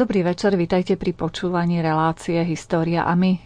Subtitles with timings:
[0.00, 3.36] Dobrý večer, vitajte pri počúvaní relácie História a my.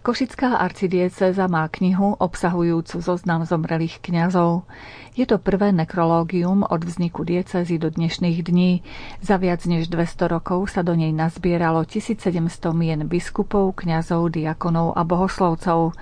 [0.00, 4.64] Košická arcidieceza má knihu obsahujúcu zoznam zomrelých kňazov.
[5.12, 8.80] Je to prvé nekrológium od vzniku diecezy do dnešných dní.
[9.20, 12.32] Za viac než 200 rokov sa do nej nazbieralo 1700
[12.72, 15.92] mien biskupov, kňazov, diakonov a bohoslovcov.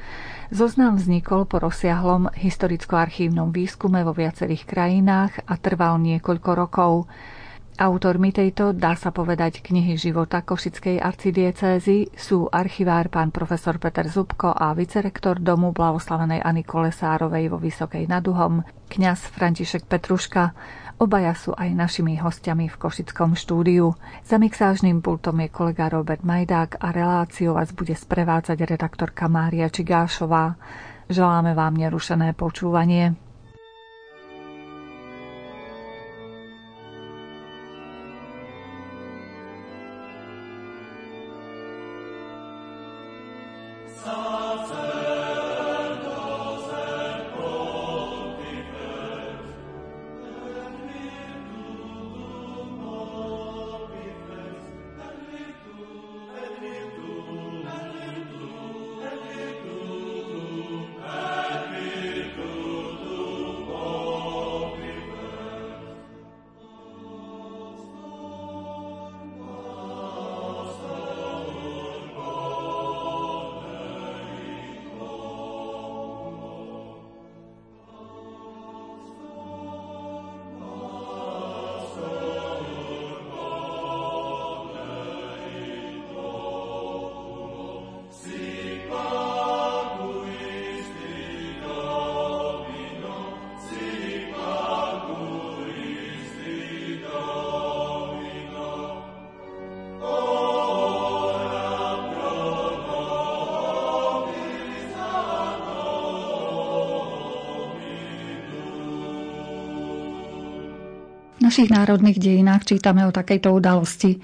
[0.54, 7.10] Zoznam vznikol po rozsiahlom historicko-archívnom výskume vo viacerých krajinách a trval niekoľko rokov.
[7.72, 14.52] Autormi tejto, dá sa povedať, knihy života Košickej arcidiecézy sú archivár pán profesor Peter Zubko
[14.52, 18.60] a vicerektor domu blahoslavenej Ani Kolesárovej vo Vysokej nad Uhom,
[18.92, 20.52] kňaz František Petruška.
[21.00, 23.96] Obaja sú aj našimi hostiami v Košickom štúdiu.
[24.20, 30.60] Za mixážnym pultom je kolega Robert Majdák a reláciu vás bude sprevádzať redaktorka Mária Čigášová.
[31.08, 33.16] Želáme vám nerušené počúvanie.
[111.52, 114.16] Našich národných dejinách čítame o takejto udalosti.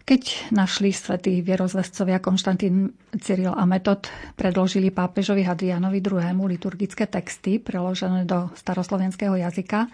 [0.00, 6.40] Keď našli svätí vierozvescovia Konštantín, Cyril a Metod predložili pápežovi Hadrianovi II.
[6.48, 9.92] liturgické texty preložené do staroslovenského jazyka,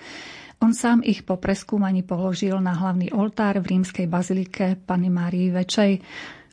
[0.62, 5.98] on sám ich po preskúmaní položil na hlavný oltár v rímskej bazilike Pany Márii Večej.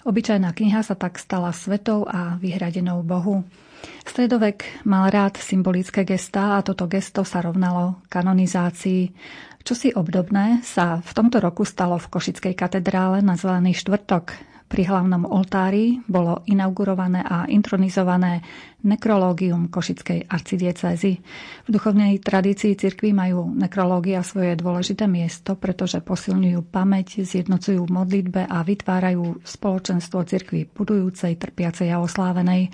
[0.01, 3.45] Obyčajná kniha sa tak stala svetou a vyhradenou Bohu.
[4.03, 9.09] Stredovek mal rád symbolické gestá a toto gesto sa rovnalo kanonizácii.
[9.63, 14.35] Čosi obdobné sa v tomto roku stalo v Košickej katedrále na Zelený štvrtok.
[14.73, 18.41] Pri hlavnom oltári bolo inaugurované a intronizované
[18.81, 21.21] nekrológium Košickej arcidiecézy.
[21.61, 28.65] V duchovnej tradícii cirkvi majú nekrológia svoje dôležité miesto, pretože posilňujú pamäť, zjednocujú modlitbe a
[28.65, 32.73] vytvárajú spoločenstvo cirkvi budujúcej, trpiacej a oslávenej.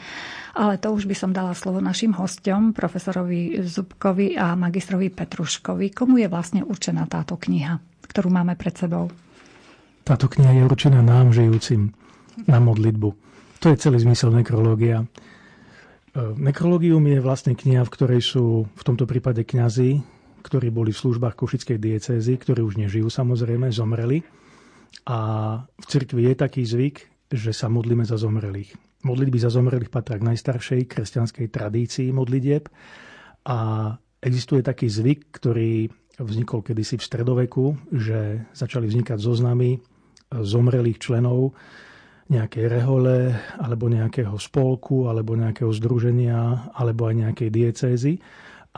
[0.56, 5.92] Ale to už by som dala slovo našim hostom, profesorovi Zubkovi a magistrovi Petruškovi.
[5.92, 7.76] Komu je vlastne určená táto kniha,
[8.08, 9.12] ktorú máme pred sebou?
[10.10, 11.94] Táto kniha je určená nám, žijúcim
[12.50, 13.14] na modlitbu.
[13.62, 15.06] To je celý zmysel nekrológia.
[16.34, 20.02] Nekrológium je vlastne kniha, v ktorej sú v tomto prípade kňazi,
[20.42, 24.26] ktorí boli v službách Košickej diecézy, ktorí už nežijú samozrejme, zomreli.
[25.06, 25.20] A
[25.78, 28.74] v cirkvi je taký zvyk, že sa modlíme za zomrelých.
[29.06, 32.66] Modlitby za zomrelých patria k najstaršej kresťanskej tradícii modlitieb
[33.46, 33.94] a
[34.26, 39.80] existuje taký zvyk, ktorý vznikol kedysi v stredoveku, že začali vznikať zoznamy
[40.30, 41.58] zomrelých členov
[42.30, 48.14] nejakej rehole, alebo nejakého spolku, alebo nejakého združenia, alebo aj nejakej diecézy.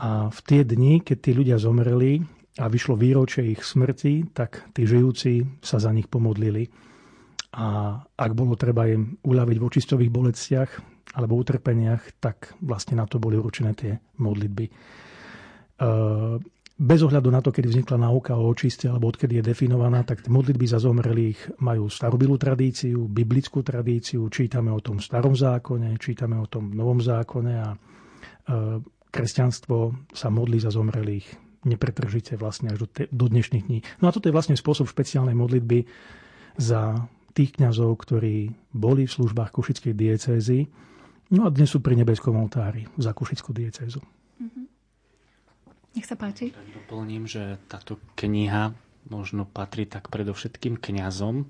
[0.00, 2.24] A v tie dni, keď tí ľudia zomreli
[2.56, 6.64] a vyšlo výročie ich smrti, tak tí žijúci sa za nich pomodlili.
[7.52, 10.70] A ak bolo treba im uľaviť v očistových bolestiach
[11.20, 14.72] alebo utrpeniach, tak vlastne na to boli určené tie modlitby
[16.78, 20.66] bez ohľadu na to, kedy vznikla náuka o očiste alebo odkedy je definovaná, tak modlitby
[20.66, 26.48] za zomrelých majú starobilú tradíciu, biblickú tradíciu, čítame o tom v starom zákone, čítame o
[26.48, 27.78] tom v novom zákone a e,
[29.12, 33.78] kresťanstvo sa modlí za zomrelých nepretržite vlastne až do, te, do dnešných dní.
[34.02, 35.86] No a toto je vlastne spôsob špeciálnej modlitby
[36.58, 40.66] za tých kňazov, ktorí boli v službách Kušickej diecézy,
[41.32, 44.02] no a dnes sú pri nebeskom oltári za Kušickú diecézu.
[44.42, 44.71] Mm-hmm.
[45.92, 46.56] Nech sa páči.
[46.72, 48.72] Doplním, že táto kniha
[49.12, 51.44] možno patrí tak predovšetkým kňazom,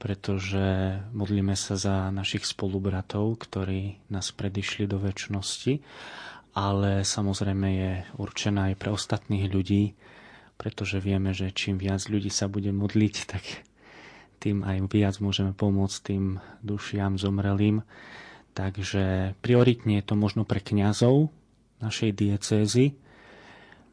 [0.00, 5.78] pretože modlíme sa za našich spolubratov, ktorí nás predišli do väčšnosti,
[6.56, 9.94] ale samozrejme je určená aj pre ostatných ľudí,
[10.58, 13.44] pretože vieme, že čím viac ľudí sa bude modliť, tak
[14.40, 17.84] tým aj viac môžeme pomôcť tým dušiam zomrelým.
[18.56, 21.30] Takže prioritne je to možno pre kňazov
[21.78, 22.98] našej diecézy,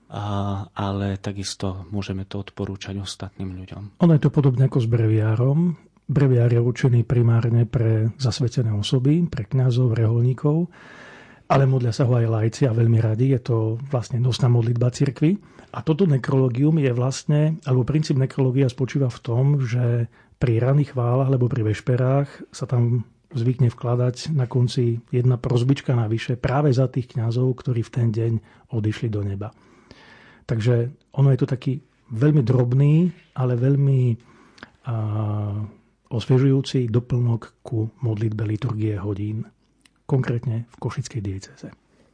[0.08, 4.00] ale takisto môžeme to odporúčať ostatným ľuďom.
[4.00, 5.76] Ono je to podobne ako s breviárom.
[6.08, 10.72] Breviár je určený primárne pre zasvetené osoby, pre kňazov, reholníkov,
[11.52, 13.36] ale modlia sa ho aj lajci a veľmi radi.
[13.36, 15.36] Je to vlastne nosná modlitba cirkvi.
[15.76, 20.08] A toto nekrologium je vlastne, alebo princíp nekrológia spočíva v tom, že
[20.40, 23.04] pri raných chválach alebo pri vešperách sa tam
[23.36, 28.32] zvykne vkladať na konci jedna prozbička navyše práve za tých kňazov, ktorí v ten deň
[28.72, 29.52] odišli do neba.
[30.48, 34.16] Takže ono je to taký veľmi drobný, ale veľmi
[34.88, 34.96] a,
[36.08, 39.44] osviežujúci doplnok ku modlitbe liturgie hodín,
[40.08, 41.70] konkrétne v Košickej dieceze.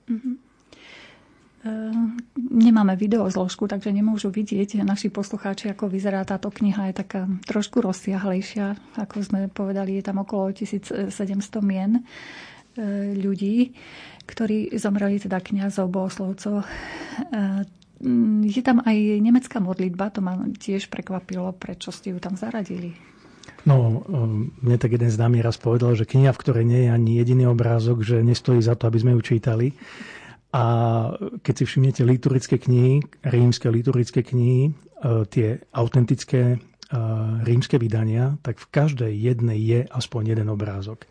[0.09, 0.35] Mm-hmm.
[2.51, 6.91] Nemáme videozložku, takže nemôžu vidieť naši poslucháči, ako vyzerá táto kniha.
[6.91, 8.75] Je taká trošku rozsiahlejšia.
[8.99, 11.07] Ako sme povedali, je tam okolo 1700
[11.63, 12.03] mien
[12.75, 13.71] e, ľudí,
[14.27, 16.67] ktorí zomreli teda kniazov, bohoslovcov.
[18.03, 22.91] E, je tam aj nemecká modlitba, to ma tiež prekvapilo, prečo ste ju tam zaradili.
[23.63, 24.03] No,
[24.59, 28.03] mne tak jeden známy raz povedal, že kniha, v ktorej nie je ani jediný obrázok,
[28.03, 29.71] že nestojí za to, aby sme ju čítali.
[30.53, 30.63] A
[31.41, 34.71] keď si všimnete liturgické knihy, rímske liturgické knihy, e,
[35.31, 36.57] tie autentické e,
[37.47, 41.07] rímske vydania, tak v každej jednej je aspoň jeden obrázok.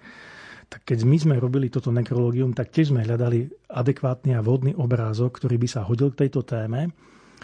[0.72, 5.36] Tak keď my sme robili toto nekrológium, tak tiež sme hľadali adekvátny a vhodný obrázok,
[5.36, 6.88] ktorý by sa hodil k tejto téme.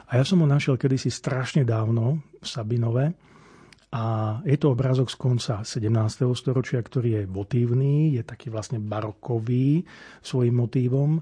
[0.09, 3.13] A ja som ho našiel kedysi strašne dávno v Sabinove.
[3.93, 5.93] A je to obrázok z konca 17.
[6.33, 9.85] storočia, ktorý je motívny, je taký vlastne barokový
[10.25, 11.21] svojim motívom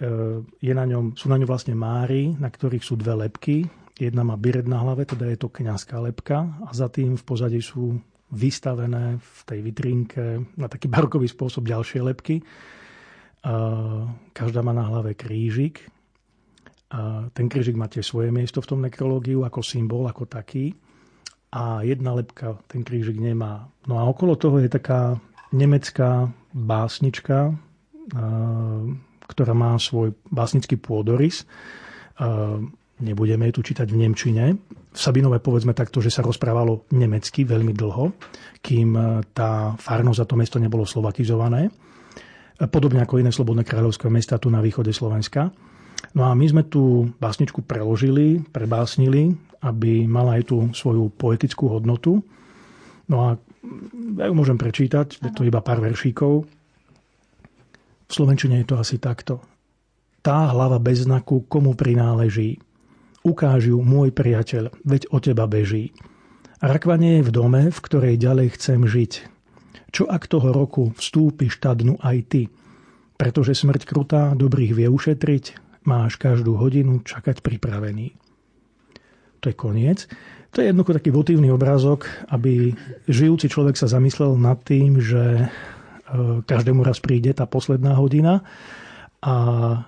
[0.00, 3.68] E, je na ňom, sú na ňom vlastne máry, na ktorých sú dve lepky.
[4.00, 7.60] Jedna má biret na hlave, teda je to kňazská lepka a za tým v pozadí
[7.60, 8.00] sú
[8.30, 10.24] vystavené v tej vitrínke
[10.56, 12.38] na taký barokový spôsob ďalšie lepky.
[14.30, 15.86] Každá má na hlave krížik.
[17.34, 20.74] Ten krížik má tiež svoje miesto v tom nekrológiu ako symbol, ako taký.
[21.50, 23.66] A jedna lepka ten krížik nemá.
[23.90, 25.18] No a okolo toho je taká
[25.50, 27.58] nemecká básnička,
[29.26, 31.46] ktorá má svoj básnický pôdorys.
[33.00, 34.44] Nebudeme ju tu čítať v Nemčine.
[34.92, 38.12] V Sabinove povedzme takto, že sa rozprávalo nemecky veľmi dlho,
[38.60, 38.92] kým
[39.32, 41.72] tá farnosť za to mesto nebolo slovakizované.
[42.68, 45.48] Podobne ako iné slobodné kráľovské mesta tu na východe Slovenska.
[46.12, 49.32] No a my sme tú básničku preložili, prebásnili,
[49.64, 52.20] aby mala aj tú svoju poetickú hodnotu.
[53.08, 53.28] No a
[54.20, 56.44] ja ju môžem prečítať, je to iba pár veršíkov.
[58.08, 59.40] V Slovenčine je to asi takto.
[60.20, 62.60] Tá hlava bez znaku komu prináleží.
[63.20, 65.92] Ukáž ju, môj priateľ, veď o teba beží.
[66.60, 69.12] Rakva nie je v dome, v ktorej ďalej chcem žiť.
[69.90, 72.42] Čo ak toho roku vstúpiš tadnu aj ty?
[73.20, 75.44] Pretože smrť krutá dobrých vie ušetriť,
[75.84, 78.16] máš každú hodinu čakať pripravený.
[79.40, 80.08] To je koniec.
[80.52, 82.72] To je jednoducho taký votívny obrázok, aby
[83.08, 85.48] žijúci človek sa zamyslel nad tým, že
[86.10, 88.42] E, každému raz príde tá posledná hodina
[89.22, 89.78] a e,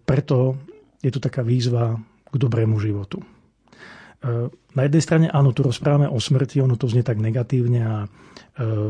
[0.00, 0.56] preto
[1.04, 2.00] je to taká výzva
[2.34, 3.22] k dobrému životu.
[3.22, 7.96] E, na jednej strane áno, tu rozprávame o smrti, ono to znie tak negatívne a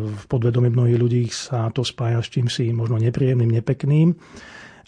[0.04, 4.12] v podvedomí mnohých ľudí sa to spája s čím si možno nepríjemným, nepekným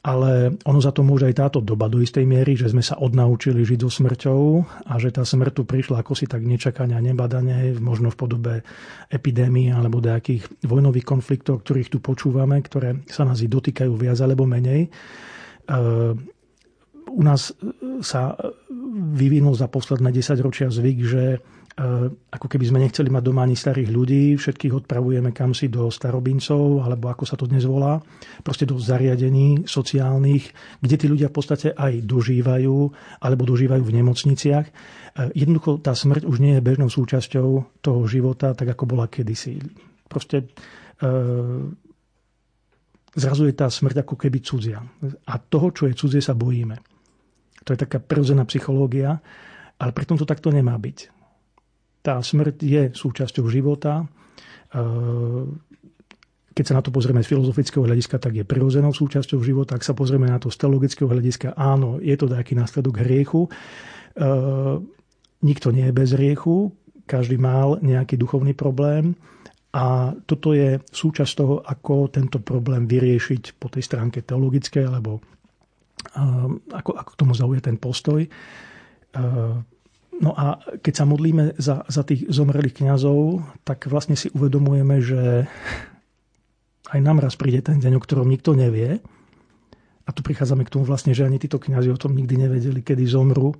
[0.06, 3.66] ale ono za to môže aj táto doba do istej miery, že sme sa odnaučili
[3.66, 4.42] žiť so smrťou
[4.86, 8.54] a že tá smrť tu prišla ako si tak nečakania, nebadane, možno v podobe
[9.10, 14.46] epidémie alebo nejakých vojnových konfliktov, ktorých tu počúvame, ktoré sa nás i dotýkajú viac alebo
[14.46, 14.94] menej.
[17.06, 17.54] E, u nás
[18.02, 18.34] sa
[19.14, 21.24] vyvinul za posledné 10 ročia zvyk, že
[21.76, 25.92] Eh, ako keby sme nechceli mať doma ani starých ľudí, všetkých odpravujeme kam si do
[25.92, 28.00] starobincov, alebo ako sa to dnes volá,
[28.40, 32.76] proste do zariadení sociálnych, kde tí ľudia v podstate aj dožívajú,
[33.20, 34.66] alebo dožívajú v nemocniciach.
[35.36, 37.48] Jednoducho tá smrť už nie je bežnou súčasťou
[37.84, 39.60] toho života, tak ako bola kedysi.
[40.08, 41.08] Proste e,
[43.20, 44.80] zrazu je tá smrť ako keby cudzia.
[45.28, 46.95] A toho, čo je cudzie, sa bojíme.
[47.66, 49.18] To je taká prirodzená psychológia,
[49.76, 51.16] ale pritom to takto nemá byť
[52.06, 54.06] tá smrť je súčasťou života.
[54.70, 54.78] E,
[56.54, 59.74] keď sa na to pozrieme z filozofického hľadiska, tak je prirodzenou súčasťou života.
[59.74, 63.50] Ak sa pozrieme na to z teologického hľadiska, áno, je to nejaký následok hriechu.
[63.50, 63.50] E,
[65.42, 66.70] nikto nie je bez hriechu,
[67.10, 69.18] každý mal nejaký duchovný problém.
[69.74, 75.20] A toto je súčasť toho, ako tento problém vyriešiť po tej stránke teologickej, alebo
[76.72, 78.24] ako, ako k tomu zaujať ten postoj
[80.16, 85.44] No a keď sa modlíme za, za tých zomrelých kňazov, tak vlastne si uvedomujeme, že
[86.88, 89.04] aj nám raz príde ten deň, o ktorom nikto nevie.
[90.06, 93.04] A tu prichádzame k tomu vlastne, že ani títo kňazi o tom nikdy nevedeli, kedy
[93.04, 93.52] zomru.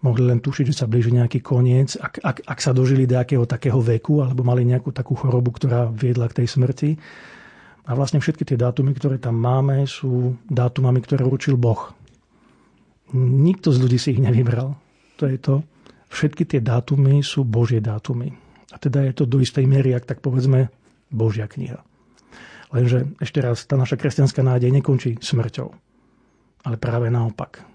[0.00, 3.76] Mohli len tušiť, že sa blíži nejaký koniec, ak, ak, ak sa dožili nejakého takého
[3.84, 6.90] veku, alebo mali nejakú takú chorobu, ktorá viedla k tej smrti.
[7.88, 11.92] A vlastne všetky tie dátumy, ktoré tam máme, sú dátumami, ktoré určil Boh.
[13.16, 14.76] Nikto z ľudí si ich nevybral.
[15.18, 15.64] To je to.
[16.10, 18.34] Všetky tie dátumy sú Božie dátumy.
[18.70, 20.70] A teda je to do istej miery, ak tak povedzme,
[21.10, 21.82] Božia kniha.
[22.70, 25.68] Lenže ešte raz, tá naša kresťanská nádej nekončí smrťou.
[26.66, 27.66] Ale práve naopak.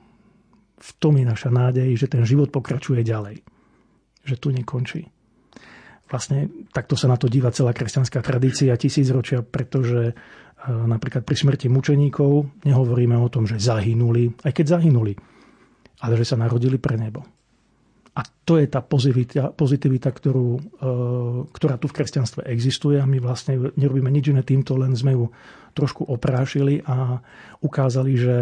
[0.80, 3.44] V tom je naša nádej, že ten život pokračuje ďalej.
[4.24, 5.02] Že tu nekončí.
[6.06, 10.14] Vlastne takto sa na to díva celá kresťanská tradícia tisícročia, pretože e,
[10.70, 15.18] napríklad pri smrti mučeníkov nehovoríme o tom, že zahynuli, aj keď zahynuli,
[16.06, 17.26] ale že sa narodili pre nebo.
[18.16, 20.62] A to je tá pozitivita, pozitivita ktorú, e,
[21.52, 25.34] ktorá tu v kresťanstve existuje a my vlastne nerobíme nič iné týmto, len sme ju
[25.74, 27.20] trošku oprášili a
[27.66, 28.36] ukázali, že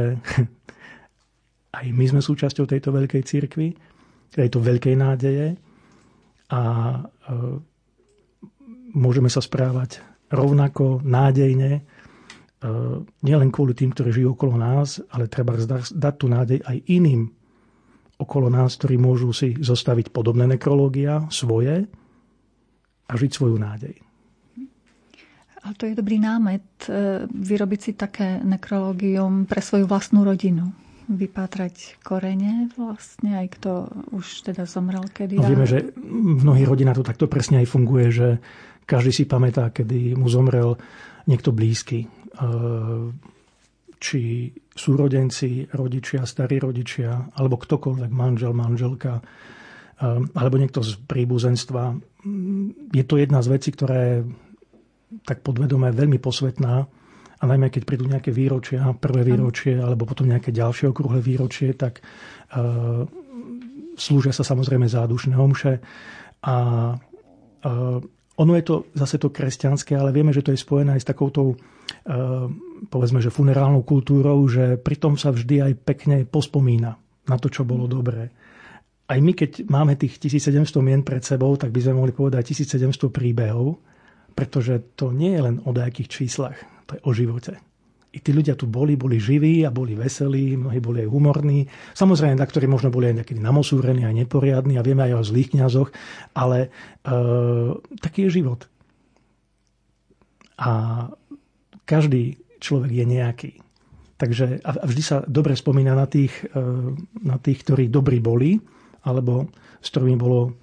[1.79, 3.74] aj my sme súčasťou tejto veľkej církvy,
[4.36, 5.58] tejto veľkej nádeje
[6.53, 6.62] a
[8.94, 10.03] môžeme sa správať
[10.34, 11.82] rovnako nádejne, e,
[13.22, 17.30] nielen kvôli tým, ktorí žijú okolo nás, ale treba dať tú nádej aj iným
[18.18, 21.86] okolo nás, ktorí môžu si zostaviť podobné nekrológia, svoje,
[23.03, 23.96] a žiť svoju nádej.
[25.63, 30.83] Ale to je dobrý námet, e, vyrobiť si také nekrológium pre svoju vlastnú rodinu.
[31.10, 33.72] Vypátrať korene vlastne, aj kto
[34.15, 35.36] už teda zomrel kedy.
[35.36, 38.27] No, vieme, že v mnohých rodinách to takto presne aj funguje, že
[38.88, 40.79] každý si pamätá, kedy mu zomrel
[41.27, 42.07] niekto blízky.
[42.07, 42.07] E,
[44.03, 49.24] či súrodenci, rodičia, starí rodičia, alebo ktokoľvek, manžel, manželka,
[50.03, 51.95] um, alebo niekto z príbuzenstva.
[52.27, 54.17] Mm, je to jedna z vecí, ktorá je
[55.24, 56.83] tak podvedomé veľmi posvetná
[57.44, 62.00] a najmä keď prídu nejaké výročia, prvé výročie alebo potom nejaké ďalšie okrúhle výročie, tak
[62.56, 63.04] uh,
[64.00, 65.84] slúžia sa samozrejme zádušné omše.
[66.48, 66.56] A
[66.96, 68.00] uh,
[68.34, 71.52] ono je to zase to kresťanské, ale vieme, že to je spojené aj s takouto,
[71.52, 72.48] uh,
[72.88, 76.96] povedzme, že funerálnou kultúrou, že pritom sa vždy aj pekne pospomína
[77.28, 78.32] na to, čo bolo dobré.
[79.04, 83.12] Aj my, keď máme tých 1700 mien pred sebou, tak by sme mohli povedať 1700
[83.12, 83.84] príbehov,
[84.32, 87.54] pretože to nie je len o nejakých číslach, to je o živote
[88.13, 91.66] i tí ľudia tu boli, boli živí a boli veselí, mnohí boli aj humorní.
[91.98, 95.58] Samozrejme, na ktorí možno boli aj nejakí namosúrení, aj neporiadní a vieme aj o zlých
[95.58, 95.90] kňazoch,
[96.38, 97.18] ale e,
[97.98, 98.70] taký je život.
[100.62, 100.72] A
[101.90, 103.52] každý človek je nejaký.
[104.22, 106.62] Takže a vždy sa dobre spomína na tých, e,
[107.25, 108.62] na tých, ktorí dobrí boli,
[109.10, 109.50] alebo
[109.82, 110.54] s ktorými bolo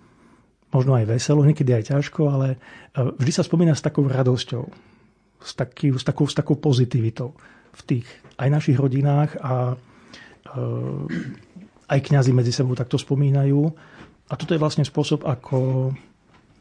[0.71, 2.59] možno aj veselo, niekedy aj ťažko, ale e,
[2.95, 4.90] vždy sa spomína s takou radosťou
[5.41, 7.35] s, taký, s, takou, s takou pozitivitou
[7.71, 8.07] v tých
[8.37, 9.77] aj našich rodinách a e,
[11.91, 13.61] aj kňazi medzi sebou takto spomínajú.
[14.31, 15.91] A toto je vlastne spôsob, ako,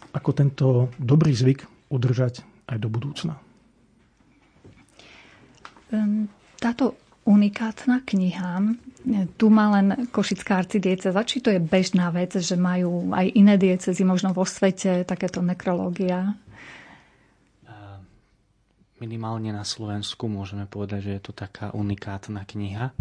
[0.10, 0.68] ako tento
[0.98, 3.38] dobrý zvyk udržať aj do budúcna.
[6.58, 8.74] Táto unikátna kniha,
[9.38, 14.02] tu má len Košická arcidieceza, či to je bežná vec, že majú aj iné diecezy
[14.06, 16.38] možno vo svete takéto nekrológia?
[19.00, 22.92] Minimálne na Slovensku môžeme povedať, že je to taká unikátna kniha.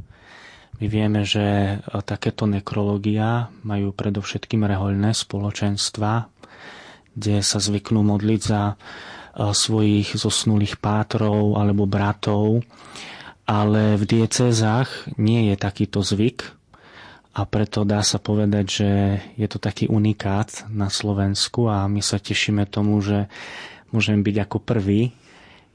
[0.79, 1.75] My vieme, že e,
[2.07, 6.31] takéto nekrológia majú predovšetkým rehoľné spoločenstva,
[7.19, 8.75] kde sa zvyknú modliť za e,
[9.51, 12.63] svojich zosnulých pátrov alebo bratov,
[13.51, 16.47] ale v diecezách nie je takýto zvyk
[17.35, 18.91] a preto dá sa povedať, že
[19.35, 23.27] je to taký unikát na Slovensku a my sa tešíme tomu, že
[23.91, 25.11] môžem byť ako prvý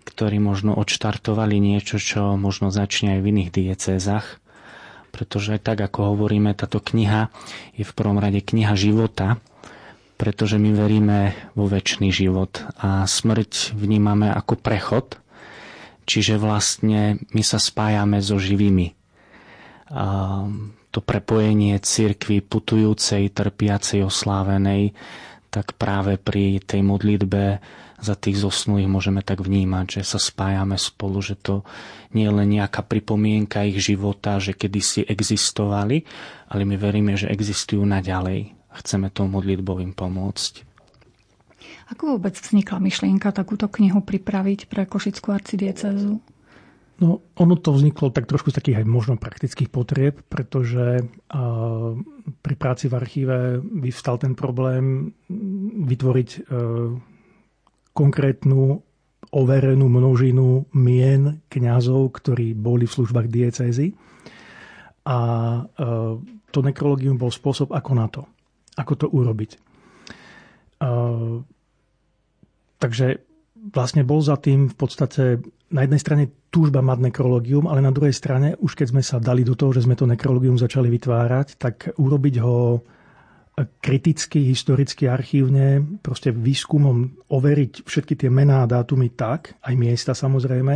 [0.04, 4.40] ktorí možno odštartovali niečo, čo možno začne aj v iných diecézach.
[5.14, 7.30] Pretože tak, ako hovoríme, táto kniha
[7.78, 9.38] je v prvom rade kniha života,
[10.18, 11.20] pretože my veríme
[11.54, 15.20] vo väčší život a smrť vnímame ako prechod,
[16.08, 18.96] čiže vlastne my sa spájame so živými.
[19.94, 20.46] A
[20.94, 24.94] to prepojenie cirkvy putujúcej, trpiacej, oslávenej,
[25.54, 27.62] tak práve pri tej modlitbe
[28.02, 31.62] za tých zosnulých môžeme tak vnímať, že sa spájame spolu, že to
[32.18, 36.04] nie je len nejaká pripomienka ich života, že kedysi existovali,
[36.50, 40.66] ale my veríme, že existujú naďalej a chceme tou modlitbou im pomôcť.
[41.94, 46.33] Ako vôbec vznikla myšlienka takúto knihu pripraviť pre Košickú arcidiecezu?
[47.02, 51.02] No, ono to vzniklo tak trošku z takých aj možno praktických potrieb, pretože
[52.46, 55.10] pri práci v archíve vyvstal ten problém
[55.90, 56.94] vytvoriť uh,
[57.98, 58.86] konkrétnu
[59.34, 63.98] overenú množinu mien kňazov, ktorí boli v službách diecézy.
[65.10, 65.18] A
[65.66, 66.22] uh,
[66.54, 68.22] to nekrologium bol spôsob, ako na to.
[68.78, 69.58] Ako to urobiť.
[70.78, 71.42] Uh,
[72.78, 73.26] takže
[73.72, 75.40] vlastne bol za tým v podstate
[75.72, 79.48] na jednej strane túžba mať nekrológium, ale na druhej strane, už keď sme sa dali
[79.48, 82.84] do toho, že sme to nekrológium začali vytvárať, tak urobiť ho
[83.82, 90.76] kriticky, historicky, archívne, proste výskumom overiť všetky tie mená a dátumy tak, aj miesta samozrejme,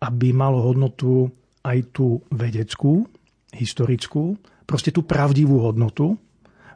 [0.00, 1.28] aby malo hodnotu
[1.64, 3.04] aj tú vedeckú,
[3.52, 6.16] historickú, proste tú pravdivú hodnotu,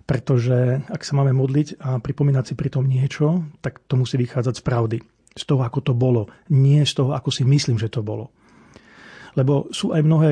[0.05, 4.55] pretože ak sa máme modliť a pripomínať si pri tom niečo, tak to musí vychádzať
[4.57, 4.99] z pravdy
[5.39, 6.27] z toho, ako to bolo.
[6.51, 8.35] Nie z toho, ako si myslím, že to bolo.
[9.39, 10.31] Lebo sú aj mnohé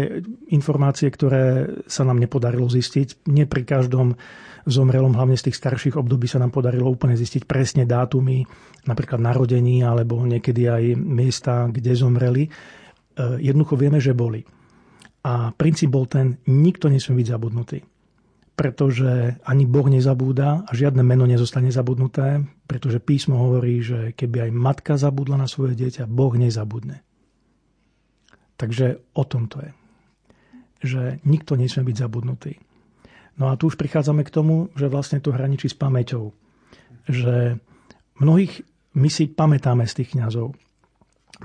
[0.51, 3.31] informácie, ktoré sa nám nepodarilo zistiť.
[3.31, 4.19] Nie pri každom
[4.67, 8.43] zomrelom, hlavne z tých starších období sa nám podarilo úplne zistiť presne dátumy,
[8.91, 12.51] napríklad narodení alebo niekedy aj miesta, kde zomreli.
[12.51, 12.51] E,
[13.39, 14.43] jednoducho vieme, že boli.
[15.23, 17.79] A princíp bol ten, nikto nesmie byť zabudnutý
[18.57, 24.51] pretože ani Boh nezabúda a žiadne meno nezostane zabudnuté, pretože písmo hovorí, že keby aj
[24.57, 27.05] matka zabudla na svoje dieťa, Boh nezabudne.
[28.57, 29.71] Takže o tom to je.
[30.89, 32.57] Že nikto nesmie byť zabudnutý.
[33.37, 36.33] No a tu už prichádzame k tomu, že vlastne to hraničí s pamäťou.
[37.13, 37.61] Že
[38.17, 38.65] mnohých
[38.97, 40.57] my si pamätáme z tých kňazov.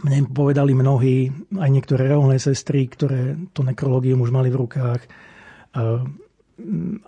[0.08, 1.28] Mne povedali mnohí,
[1.60, 5.04] aj niektoré reholné sestry, ktoré to nekrológium už mali v rukách,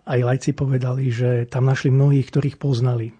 [0.05, 3.13] aj lajci povedali, že tam našli mnohých, ktorých poznali.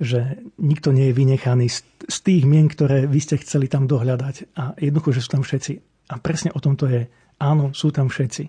[0.00, 4.56] Že nikto nie je vynechaný z, tých mien, ktoré vy ste chceli tam dohľadať.
[4.56, 5.72] A jednoducho, že sú tam všetci.
[6.10, 7.06] A presne o tom to je.
[7.40, 8.44] Áno, sú tam všetci.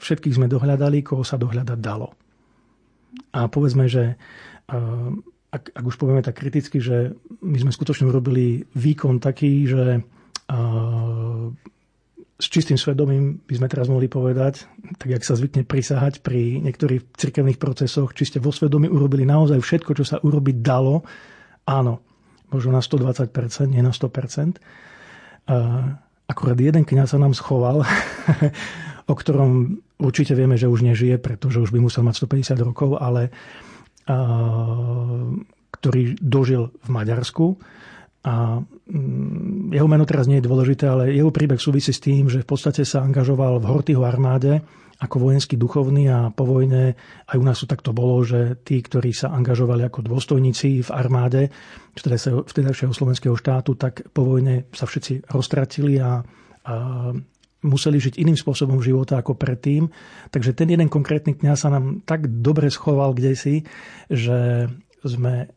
[0.00, 2.12] Všetkých sme dohľadali, koho sa dohľadať dalo.
[3.36, 4.16] A povedzme, že
[5.50, 7.12] ak, ak už povieme tak kriticky, že
[7.42, 10.04] my sme skutočne urobili výkon taký, že
[12.40, 14.64] s čistým svedomím by sme teraz mohli povedať,
[14.96, 19.60] tak jak sa zvykne prisahať pri niektorých cirkevných procesoch, či ste vo svedomí urobili naozaj
[19.60, 21.04] všetko, čo sa urobiť dalo.
[21.68, 22.00] Áno,
[22.48, 23.28] možno na 120%,
[23.68, 24.56] nie na 100%.
[26.30, 27.84] Akurát jeden kniaz sa nám schoval,
[29.10, 33.28] o ktorom určite vieme, že už nežije, pretože už by musel mať 150 rokov, ale
[35.76, 37.60] ktorý dožil v Maďarsku
[38.20, 42.44] a mm, jeho meno teraz nie je dôležité, ale jeho príbeh súvisí s tým, že
[42.44, 44.60] v podstate sa angažoval v Hortyho armáde
[45.00, 46.92] ako vojenský duchovný a po vojne,
[47.24, 51.48] aj u nás to takto bolo, že tí, ktorí sa angažovali ako dôstojníci v armáde
[52.44, 56.20] vtedajšieho slovenského štátu, tak po vojne sa všetci roztratili a,
[56.68, 56.74] a
[57.64, 59.88] museli žiť iným spôsobom života ako predtým.
[60.28, 63.54] Takže ten jeden konkrétny kňaz sa nám tak dobre schoval kde si,
[64.12, 64.68] že
[65.00, 65.48] sme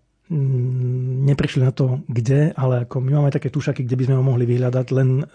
[1.23, 4.49] neprišli na to, kde, ale ako my máme také tušaky, kde by sme ho mohli
[4.49, 5.27] vyhľadať, len uh,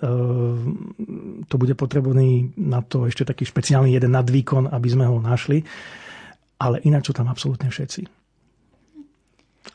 [1.47, 5.63] to bude potrebný na to ešte taký špeciálny jeden nadvýkon, aby sme ho našli.
[6.59, 8.11] Ale ináč sú tam absolútne všetci.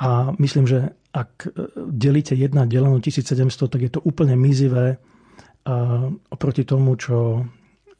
[0.03, 1.49] A myslím, že ak e,
[1.93, 7.45] delíte jedna delenú 1700, tak je to úplne mizivé uh, oproti tomu, čo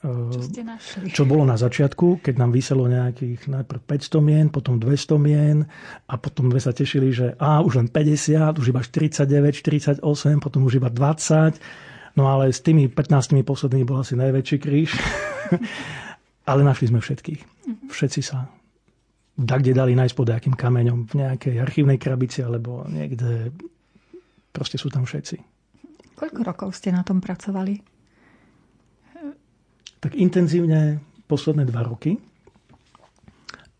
[0.04, 1.08] čo ste našli?
[1.16, 5.64] Čo bolo na začiatku, keď nám vyselo nejakých najprv 500 mien, potom 200 mien
[6.12, 10.04] a potom sme sa tešili, že á, už len 50, už iba 49, 48,
[10.44, 12.20] potom už iba 20.
[12.20, 14.92] No ale s tými 15 poslednými bol asi najväčší kríž.
[16.52, 17.42] ale našli sme všetkých.
[17.64, 17.88] Mhm.
[17.88, 18.52] Všetci sa
[19.34, 23.50] tak, kde dali nájsť pod nejakým kameňom, v nejakej archívnej krabici alebo niekde.
[24.54, 25.42] Proste sú tam všetci.
[26.14, 27.93] Koľko rokov ste na tom pracovali?
[30.04, 31.00] Tak intenzívne
[31.32, 32.20] posledné dva roky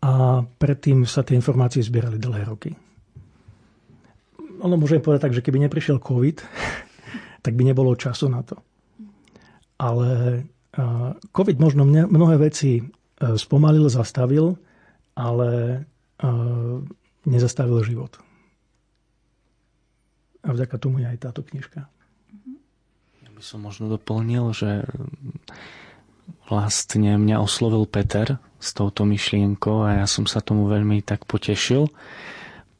[0.00, 2.72] a predtým sa tie informácie zbierali dlhé roky.
[4.64, 6.40] Ono môžem povedať tak, že keby neprišiel COVID,
[7.44, 8.56] tak by nebolo času na to.
[9.76, 10.40] Ale
[11.28, 12.82] COVID možno mnohé veci e,
[13.38, 14.58] spomalil, zastavil,
[15.14, 15.50] ale
[16.18, 16.28] e,
[17.28, 18.18] nezastavil život.
[20.44, 21.86] A vďaka tomu je aj táto knižka.
[23.22, 24.82] Ja by som možno doplnil, že
[26.48, 31.88] vlastne mňa oslovil Peter s touto myšlienkou a ja som sa tomu veľmi tak potešil,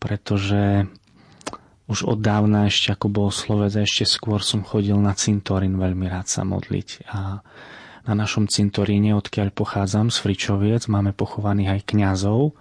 [0.01, 0.89] pretože
[1.85, 6.29] už od dávna ešte ako bol slovec ešte skôr som chodil na cintorín veľmi rád
[6.29, 7.45] sa modliť a
[8.05, 12.53] na našom cintoríne, odkiaľ pochádzam z Fričoviec, máme pochovaných aj kňazov.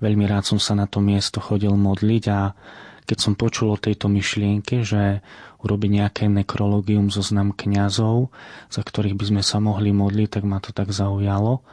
[0.00, 2.56] Veľmi rád som sa na to miesto chodil modliť a
[3.04, 5.20] keď som počul o tejto myšlienke, že
[5.64, 8.28] urobiť nejaké nekrológium zoznam kňazov,
[8.68, 11.64] za ktorých by sme sa mohli modliť, tak ma to tak zaujalo.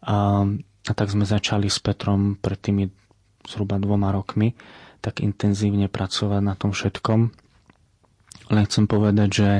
[0.00, 0.48] A,
[0.88, 2.88] a tak sme začali s Petrom pred tými
[3.44, 4.56] zhruba dvoma rokmi
[5.00, 7.20] tak intenzívne pracovať na tom všetkom.
[8.52, 9.50] Len chcem povedať, že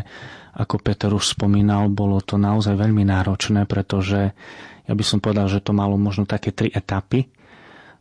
[0.53, 4.37] ako Peter už spomínal, bolo to naozaj veľmi náročné, pretože
[4.85, 7.31] ja by som povedal, že to malo možno také tri etapy.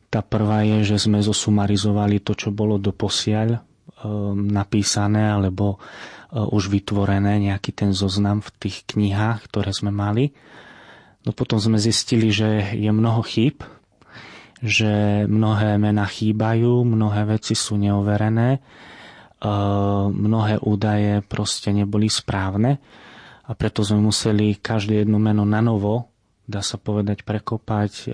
[0.10, 3.69] Tá prvá je, že sme zosumarizovali to, čo bolo doposiaľ
[4.36, 10.32] napísané alebo uh, už vytvorené, nejaký ten zoznam v tých knihách, ktoré sme mali.
[11.28, 13.62] No potom sme zistili, že je mnoho chýb,
[14.60, 22.80] že mnohé mená chýbajú, mnohé veci sú neoverené, uh, mnohé údaje proste neboli správne
[23.50, 26.10] a preto sme museli každé jedno meno na novo
[26.50, 28.06] dá sa povedať, prekopať e,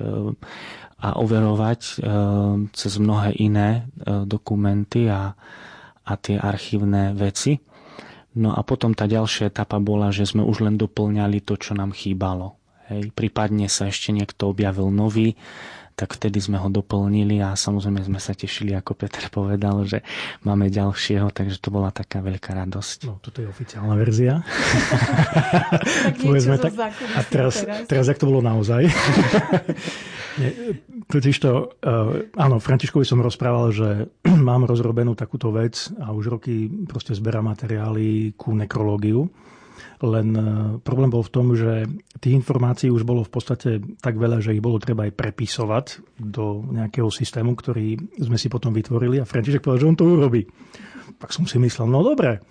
[0.96, 2.02] a overovať
[2.72, 3.84] cez mnohé iné
[4.26, 5.36] dokumenty a,
[6.06, 7.60] a tie archívne veci.
[8.36, 11.96] No a potom tá ďalšia etapa bola, že sme už len doplňali to, čo nám
[11.96, 12.60] chýbalo.
[12.92, 13.16] Hej.
[13.18, 15.34] Prípadne sa ešte niekto objavil nový,
[15.96, 20.04] tak vtedy sme ho doplnili a samozrejme sme sa tešili, ako Peter povedal, že
[20.44, 23.08] máme ďalšieho, takže to bola taká veľká radosť.
[23.08, 24.44] No, toto je oficiálna verzia.
[26.12, 27.88] tak Povedzme, tak, a teraz, teraz.
[27.88, 28.92] teraz, jak to bolo naozaj.
[30.36, 30.52] Nie,
[31.08, 33.90] totiž to, uh, áno, Františkovi som rozprával, že
[34.52, 39.32] mám rozrobenú takúto vec a už roky proste zberám materiály ku nekrológiu
[40.04, 40.44] len e,
[40.84, 41.88] problém bol v tom, že
[42.20, 45.86] tých informácií už bolo v podstate tak veľa, že ich bolo treba aj prepisovať
[46.20, 50.44] do nejakého systému, ktorý sme si potom vytvorili a František povedal, že on to urobí.
[51.16, 52.44] Tak som si myslel, no dobre.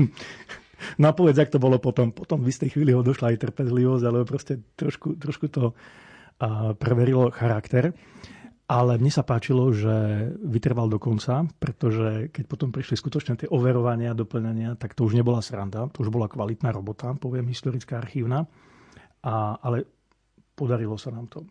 [1.00, 2.12] no a povedz, ak to bolo potom.
[2.12, 5.72] Potom v istej chvíli ho došla aj trpezlivosť, ale proste trošku, trošku to
[6.80, 7.92] preverilo charakter.
[8.70, 14.14] Ale mne sa páčilo, že vytrval do konca, pretože keď potom prišli skutočne tie overovania,
[14.14, 18.46] doplňania, tak to už nebola sranda, to už bola kvalitná robota, poviem historická archívna.
[19.26, 19.90] A, ale
[20.54, 21.42] podarilo sa nám to.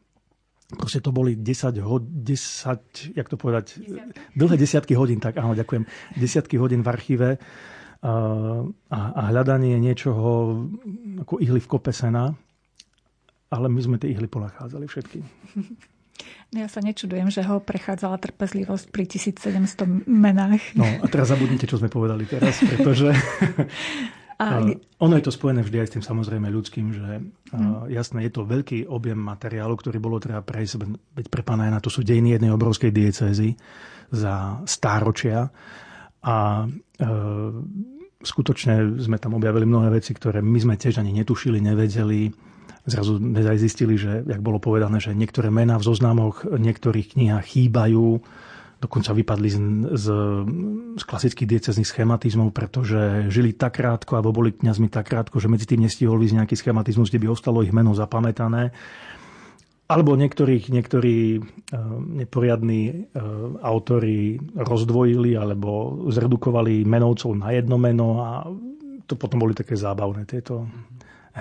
[0.71, 4.39] Proste to boli 10, ho, 10 jak to povedať, desiatky.
[4.39, 5.84] dlhé desiatky hodín, tak áno, ďakujem,
[6.15, 7.29] desiatky hodín v archíve
[7.99, 10.55] a, a hľadanie niečoho
[11.27, 12.32] ako ihly v kope sena,
[13.51, 15.19] ale my sme tie ihly ponachádzali všetky.
[16.49, 20.73] Ja sa nečudujem, že ho prechádzala trpezlivosť pri 1700 menách.
[20.73, 23.13] No a teraz zabudnite, čo sme povedali teraz, pretože
[24.41, 24.57] a...
[24.97, 27.21] ono je to spojené vždy aj s tým samozrejme ľudským, že
[27.53, 27.93] hmm.
[27.93, 30.73] jasné, je to veľký objem materiálu, ktorý bolo treba prejsť,
[31.21, 33.53] veď pre pána Jana to sú dejiny jednej obrovskej diecézy
[34.09, 35.53] za stáročia
[36.25, 36.67] a e,
[38.25, 42.48] skutočne sme tam objavili mnohé veci, ktoré my sme tiež ani netušili, nevedeli
[42.88, 47.46] Zrazu sme aj zistili, že, jak bolo povedané, že niektoré mená v zoznamoch niektorých knihách
[47.46, 48.24] chýbajú,
[48.80, 49.58] dokonca vypadli z,
[50.00, 50.06] z,
[50.96, 55.68] z klasických diecezných schematizmov, pretože žili tak krátko, alebo boli kňazmi tak krátko, že medzi
[55.68, 58.72] tým nestihol ísť nejaký schematizmus, kde by ostalo ich meno zapamätané.
[59.89, 61.44] Alebo niektorých, niektorí uh,
[62.00, 68.46] neporiadní uh, autori rozdvojili alebo zredukovali menovcov na jedno meno a
[69.10, 70.70] to potom boli také zábavné tieto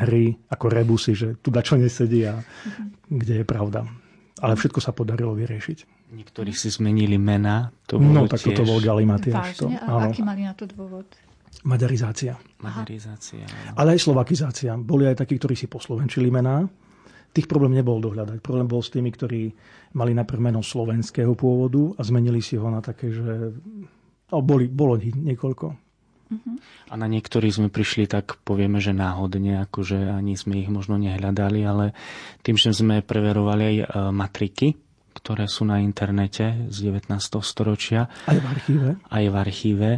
[0.05, 2.39] hry ako rebusy, že tu dačo nesedí a
[3.09, 3.83] kde je pravda.
[4.39, 6.11] Ale všetko sa podarilo vyriešiť.
[6.15, 7.69] Niektorí si zmenili mena.
[7.91, 9.61] To no, tak toto bol Galimatiaš.
[9.61, 11.05] To, a aký mali na to dôvod?
[11.67, 12.39] Maďarizácia.
[12.63, 13.43] Maďarizácia.
[13.75, 14.79] Ale aj slovakizácia.
[14.79, 16.63] Boli aj takí, ktorí si poslovenčili mená.
[17.35, 18.39] Tých problém nebol dohľadať.
[18.41, 19.53] Problém bol s tými, ktorí
[19.99, 23.53] mali najprv meno slovenského pôvodu a zmenili si ho na také, že...
[24.29, 25.88] No, boli, bolo niekoľko.
[26.89, 31.61] A na niektorých sme prišli tak povieme, že náhodne, akože ani sme ich možno nehľadali,
[31.65, 31.97] ale
[32.45, 34.69] tým, že sme preverovali aj e, matriky,
[35.17, 37.11] ktoré sú na internete z 19.
[37.41, 38.13] storočia.
[38.29, 38.89] Aj v archíve.
[39.09, 39.91] Aj v archíve.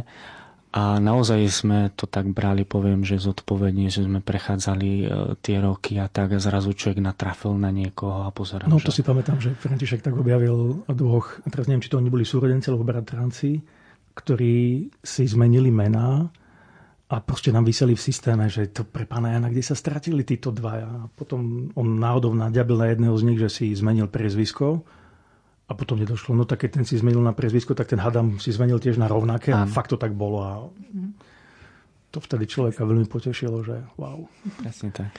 [0.71, 5.05] A naozaj sme to tak brali, poviem, že zodpovedne, že sme prechádzali e,
[5.43, 8.71] tie roky a tak a zrazu človek natrafil na niekoho a pozeral.
[8.71, 8.99] No to že...
[8.99, 12.87] si pamätám, že František tak objavil dvoch, teraz neviem, či to oni boli súrodenci alebo
[12.87, 13.80] bratranci,
[14.11, 16.29] ktorí si zmenili mená
[17.11, 20.55] a proste nám vyseli v systéme, že to pre pána Jana, kde sa stratili títo
[20.55, 20.87] dvaja.
[20.87, 24.87] A potom on náhodou naďabil na jedného z nich, že si zmenil priezvisko
[25.67, 26.35] a potom nedošlo.
[26.35, 29.11] No tak keď ten si zmenil na priezvisko, tak ten hadam si zmenil tiež na
[29.11, 30.39] rovnaké a fakt to tak bolo.
[30.39, 30.51] A
[32.11, 34.27] to vtedy človeka veľmi potešilo, že wow.
[34.59, 35.11] Presne tak.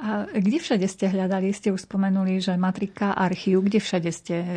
[0.00, 1.52] A kde všade ste hľadali?
[1.52, 3.66] Ste už spomenuli, že matrika, archív.
[3.66, 4.48] Kde všade ste e,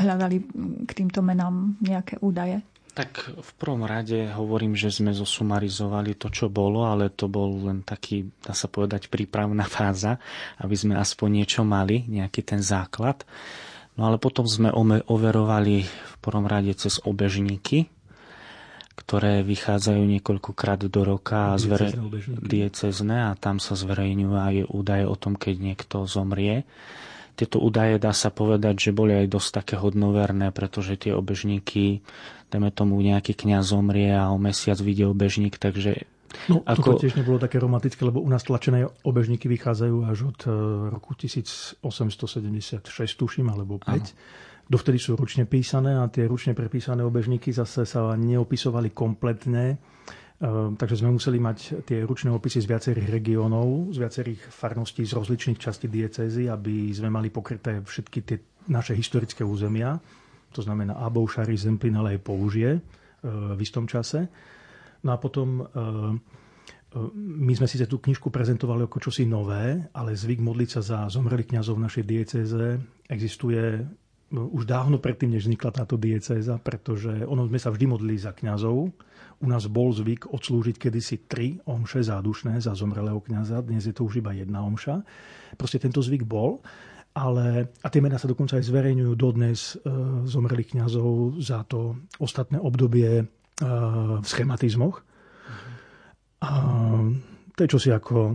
[0.00, 0.46] hľadali
[0.88, 2.64] k týmto menám nejaké údaje?
[2.94, 7.82] Tak v prvom rade hovorím, že sme zosumarizovali to, čo bolo, ale to bol len
[7.82, 10.22] taký, dá sa povedať, prípravná fáza,
[10.62, 13.26] aby sme aspoň niečo mali, nejaký ten základ.
[13.98, 14.70] No ale potom sme
[15.10, 17.90] overovali v prvom rade cez obežníky,
[18.94, 21.90] ktoré vychádzajú niekoľkokrát do roka a zvere...
[22.46, 26.62] diecezne a tam sa zverejňujú aj údaje o tom, keď niekto zomrie.
[27.34, 32.06] Tieto údaje dá sa povedať, že boli aj dosť také hodnoverné, pretože tie obežníky,
[32.54, 36.06] dajme tomu nejaký kňaz zomrie a o mesiac vidie obežník, takže
[36.50, 36.98] No, ako...
[36.98, 40.50] toto tiež nebolo také romantické, lebo u nás tlačené obežníky vychádzajú až od e,
[40.90, 41.86] roku 1876,
[43.14, 43.86] tuším, alebo 5.
[43.86, 44.02] Ano.
[44.66, 49.78] Dovtedy sú ručne písané a tie ručne prepísané obežníky zase sa neopisovali kompletne
[50.42, 55.14] Ehm, takže sme museli mať tie ručné opisy z viacerých regiónov, z viacerých farností, z
[55.14, 58.36] rozličných častí diecézy, aby sme mali pokryté všetky tie
[58.68, 59.96] naše historické územia.
[60.54, 62.80] To znamená Abou, Šary, Zemplín, ale aj Použie ehm,
[63.54, 64.30] v istom čase.
[65.04, 66.22] No a potom ehm,
[67.18, 71.50] my sme síce tú knižku prezentovali ako čosi nové, ale zvyk modliť sa za zomrelých
[71.50, 72.64] kňazov v našej diecéze
[73.10, 73.82] existuje
[74.34, 78.90] už dávno predtým, než vznikla táto diecéza, pretože ono sme sa vždy modlili za kňazov,
[79.42, 84.06] u nás bol zvyk odslúžiť kedysi tri omše zádušné za zomrelého kniaza, dnes je to
[84.06, 85.02] už iba jedna omša.
[85.58, 86.62] Proste tento zvyk bol,
[87.14, 89.86] ale, a tie mená sa dokonca aj zverejňujú dodnes e,
[90.26, 93.24] zomrelých kňazov za to ostatné obdobie e,
[94.18, 95.06] v schematizmoch.
[96.42, 96.50] A
[97.54, 98.34] to je čosi ako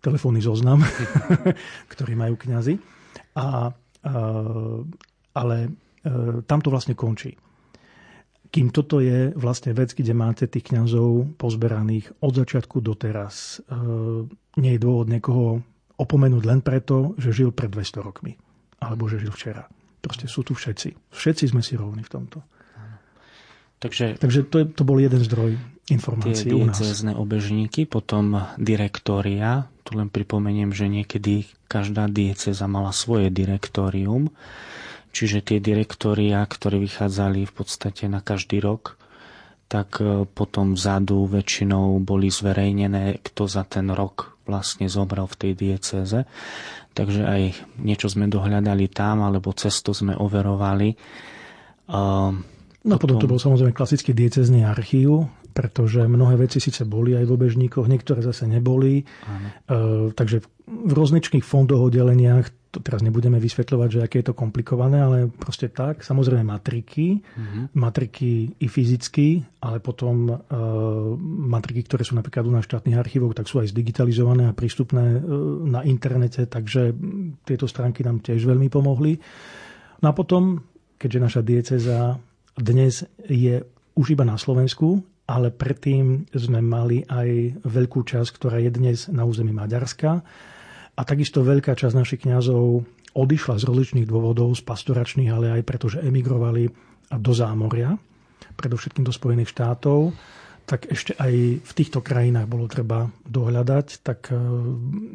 [0.00, 0.80] telefónny zoznam,
[1.92, 2.80] ktorý majú kňazi.
[3.36, 3.48] A, a,
[5.36, 5.70] ale e,
[6.48, 7.36] tam to vlastne končí.
[8.48, 13.60] Kým toto je vlastne vec, kde máte tých kňazov pozberaných od začiatku do teraz.
[14.56, 15.60] Nie je dôvod niekoho
[15.98, 18.38] opomenúť len preto, že žil pred 200 rokmi.
[18.78, 19.66] Alebo že žil včera.
[19.98, 21.10] Proste sú tu všetci.
[21.10, 22.38] Všetci sme si rovní v tomto.
[23.78, 25.54] Takže, Takže to, je, to bol jeden zdroj
[25.86, 29.70] informácií tie diecézne obežníky, potom direktória.
[29.86, 34.34] Tu len pripomeniem, že niekedy každá dieceza mala svoje direktórium
[35.18, 39.00] Čiže tie direktória, ktoré vychádzali v podstate na každý rok,
[39.68, 45.52] tak e, potom vzadu väčšinou boli zverejnené, kto za ten rok vlastne zobral v tej
[45.52, 46.24] diecéze.
[46.96, 47.42] Takže aj
[47.84, 50.96] niečo sme dohľadali tam, alebo cesto sme overovali.
[51.88, 57.28] No potom, potom to bol samozrejme klasický diecezný archív, pretože mnohé veci síce boli aj
[57.28, 59.04] v obežníkoch, niektoré zase neboli.
[59.28, 59.48] Áno.
[59.48, 59.76] E,
[60.16, 65.18] takže v rozličných fondoch, oddeleniach to teraz nebudeme vysvetľovať, že aké je to komplikované, ale
[65.32, 66.04] proste tak.
[66.04, 67.64] Samozrejme matriky, mm-hmm.
[67.72, 70.34] matriky i fyzicky, ale potom e,
[71.48, 75.20] matriky, ktoré sú napríklad u nás štátnych archívov, tak sú aj zdigitalizované a prístupné e,
[75.64, 76.92] na internete, takže
[77.48, 79.16] tieto stránky nám tiež veľmi pomohli.
[80.04, 80.60] No a potom,
[81.00, 82.20] keďže naša dieceza
[82.52, 83.64] dnes je
[83.96, 89.24] už iba na Slovensku, ale predtým sme mali aj veľkú časť, ktorá je dnes na
[89.24, 90.24] území Maďarska,
[90.98, 92.82] a takisto veľká časť našich kňazov
[93.14, 96.66] odišla z rozličných dôvodov, z pastoračných, ale aj preto, že emigrovali
[97.14, 97.94] do zámoria,
[98.58, 100.12] predovšetkým do Spojených štátov,
[100.68, 104.36] tak ešte aj v týchto krajinách bolo treba dohľadať, tak e,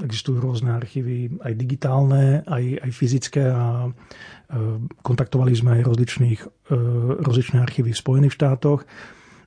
[0.01, 3.89] existujú rôzne archívy, aj digitálne, aj, aj fyzické a e,
[5.05, 6.41] kontaktovali sme aj rozličných,
[6.73, 6.77] e,
[7.21, 8.81] rozličné archívy v Spojených štátoch.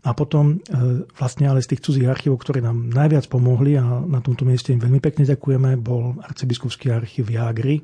[0.07, 4.23] A potom e, vlastne ale z tých cudzích archívov, ktoré nám najviac pomohli a na
[4.23, 7.83] tomto mieste im veľmi pekne ďakujeme, bol arcibiskupský archív Jágry,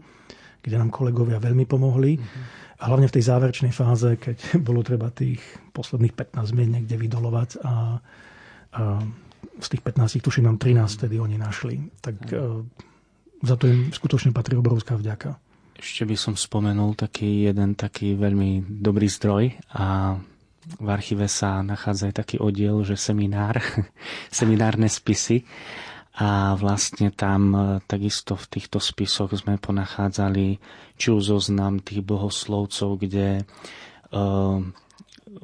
[0.62, 2.14] kde nám kolegovia veľmi pomohli.
[2.14, 2.44] Mm-hmm.
[2.78, 5.42] A hlavne v tej záverečnej fáze, keď bolo treba tých
[5.74, 7.98] posledných 15 mien niekde vydolovať a,
[8.78, 8.82] a
[9.58, 11.90] z tých 15 tuším nám 13 tedy oni našli.
[11.98, 12.62] Tak mm.
[13.42, 15.34] za to im skutočne patrí obrovská vďaka.
[15.74, 20.14] Ešte by som spomenul taký jeden taký veľmi dobrý zdroj a
[20.78, 23.60] v archíve sa nachádza aj taký oddiel, že seminár,
[24.32, 25.44] seminárne spisy
[26.12, 30.60] a vlastne tam e, takisto v týchto spisoch sme ponachádzali
[31.00, 33.42] či už zoznam tých bohoslovcov, kde
[34.14, 34.60] uh,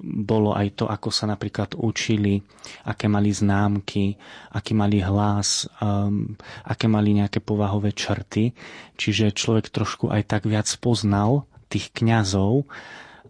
[0.05, 2.39] bolo aj to, ako sa napríklad učili,
[2.87, 4.15] aké mali známky,
[4.53, 8.53] aký mali hlas, um, aké mali nejaké povahové črty.
[9.01, 12.69] Čiže človek trošku aj tak viac poznal tých kňazov,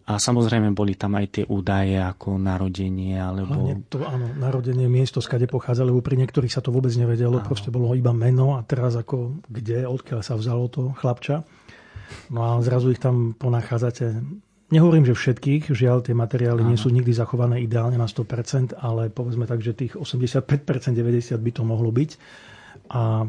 [0.09, 3.53] a samozrejme boli tam aj tie údaje ako narodenie alebo...
[3.53, 7.45] Hlavne to áno, narodenie, miesto, skade pochádzalo, lebo pri niektorých sa to vôbec nevedelo, áno.
[7.45, 11.45] proste bolo iba meno a teraz ako kde, odkiaľ sa vzalo to chlapča.
[12.33, 14.25] No a zrazu ich tam ponachádzate.
[14.73, 16.73] Nehovorím, že všetkých, žiaľ, tie materiály áno.
[16.73, 20.49] nie sú nikdy zachované ideálne na 100%, ale povedzme tak, že tých 85%,
[20.97, 22.11] 90% by to mohlo byť.
[22.97, 23.29] A,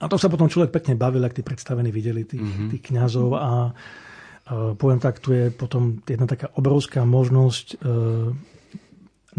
[0.00, 2.68] a to sa potom človek pekne bavil, ak tí predstavení videli tých, mm-hmm.
[2.72, 3.76] tých kňazov a
[4.44, 7.86] Poviem tak, tu je potom jedna taká obrovská možnosť e,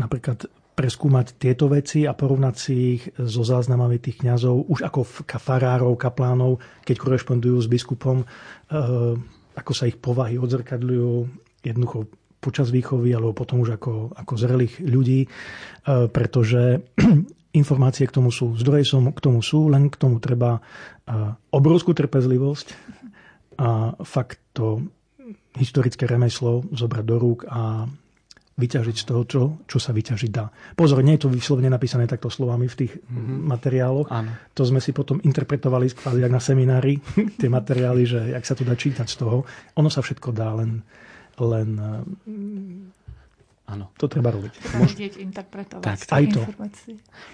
[0.02, 5.06] napríklad preskúmať tieto veci a porovnať si ich so záznamami tých kňazov, už ako
[5.38, 8.26] farárov, kaplánov, keď korešpondujú s biskupom.
[8.26, 8.26] E,
[9.56, 11.12] ako sa ich povahy odzrkadľujú
[11.62, 12.10] jednoducho
[12.42, 15.26] počas výchovy alebo potom už ako, ako zrelých ľudí,
[15.86, 16.86] pretože
[17.62, 20.62] informácie k tomu sú, zdroje som k tomu sú, len k tomu treba
[21.50, 22.68] obrovskú trpezlivosť
[23.58, 24.84] a fakt to
[25.56, 27.88] historické remeslo zobrať do rúk a
[28.56, 30.48] vyťažiť z toho, čo, čo sa vyťažiť dá.
[30.80, 33.40] Pozor, nie je to vyslovene napísané takto slovami v tých mm-hmm.
[33.52, 34.08] materiáloch.
[34.08, 34.32] Áno.
[34.56, 36.96] To sme si potom interpretovali kvázi na seminári,
[37.40, 39.44] tie materiály, že jak sa to dá čítať z toho.
[39.76, 40.80] Ono sa všetko dá, len,
[41.36, 41.70] len
[43.66, 43.90] Áno.
[43.98, 44.78] To treba robiť.
[44.78, 44.94] Mož...
[44.98, 46.42] interpretovať tak, aj to.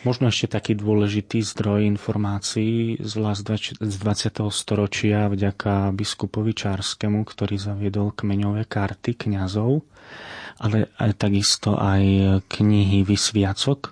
[0.07, 3.83] Možno ešte taký dôležitý zdroj informácií z 20.
[4.47, 9.83] storočia vďaka biskupovi Čárskému, ktorý zaviedol kmeňové karty kňazov,
[10.63, 12.03] ale aj takisto aj
[12.47, 13.91] knihy Vysviacok,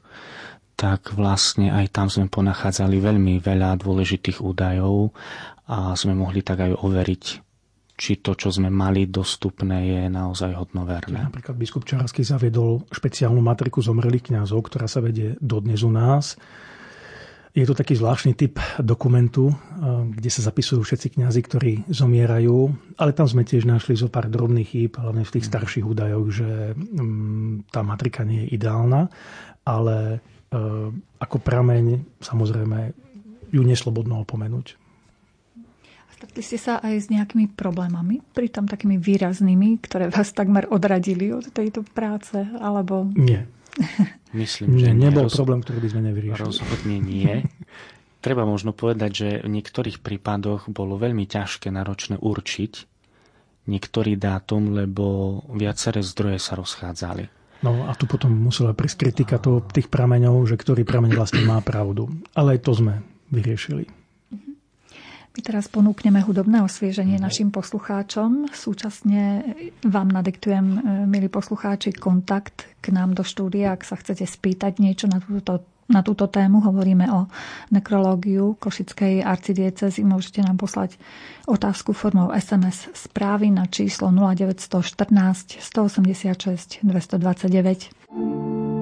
[0.80, 5.12] tak vlastne aj tam sme ponachádzali veľmi veľa dôležitých údajov
[5.68, 7.49] a sme mohli tak aj overiť
[8.00, 11.28] či to, čo sme mali dostupné, je naozaj hodnoverné.
[11.28, 16.40] Napríklad biskup Čarovský zaviedol špeciálnu matriku zomrelých kňazov, ktorá sa vedie dodnes u nás.
[17.52, 19.56] Je to taký zvláštny typ dokumentu, eh,
[20.16, 22.58] kde sa zapisujú všetci kňazi, ktorí zomierajú,
[22.96, 25.52] ale tam sme tiež našli zo pár drobných chýb, hlavne v tých mm.
[25.52, 29.12] starších údajoch, že mm, tá matrika nie je ideálna,
[29.68, 30.24] ale
[30.56, 30.88] eh,
[31.20, 32.96] ako prameň samozrejme
[33.52, 34.79] ju neslobodno opomenúť.
[36.20, 41.48] Stretli ste sa aj s nejakými problémami, pritom takými výraznými, ktoré vás takmer odradili od
[41.48, 43.08] tejto práce, alebo...
[43.16, 43.48] Nie.
[44.36, 45.40] Myslím, že nie, nebol roz...
[45.40, 46.44] problém, ktorý by sme nevyriešili.
[46.44, 47.48] Rozhodne nie.
[48.28, 52.74] Treba možno povedať, že v niektorých prípadoch bolo veľmi ťažké, náročné určiť
[53.72, 57.32] niektorý dátum, lebo viaceré zdroje sa rozchádzali.
[57.64, 61.64] No a tu potom musela prísť kritika to, tých prameňov, že ktorý prameň vlastne má
[61.64, 62.12] pravdu.
[62.36, 63.99] Ale aj to sme vyriešili.
[65.30, 67.24] My teraz ponúkneme hudobné osvieženie mm.
[67.24, 68.50] našim poslucháčom.
[68.50, 69.46] Súčasne
[69.86, 75.06] vám nadiktujem, e, milí poslucháči, kontakt k nám do štúdia, ak sa chcete spýtať niečo
[75.06, 76.62] na túto na túto tému.
[76.62, 77.26] Hovoríme o
[77.74, 80.06] nekrológiu Košickej arcidiecezy.
[80.06, 81.02] Môžete nám poslať
[81.50, 88.79] otázku formou SMS správy na číslo 0914 186 229.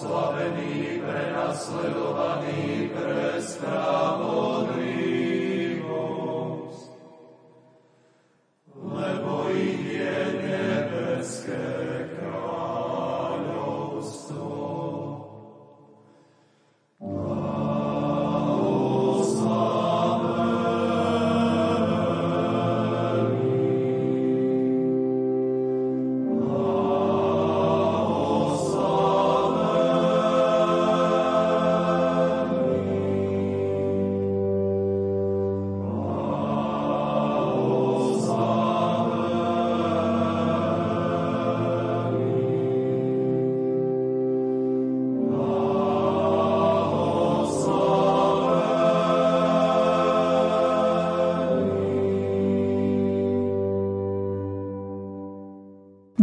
[0.00, 5.39] oslavený, prenasledovaný pre spravodlivých.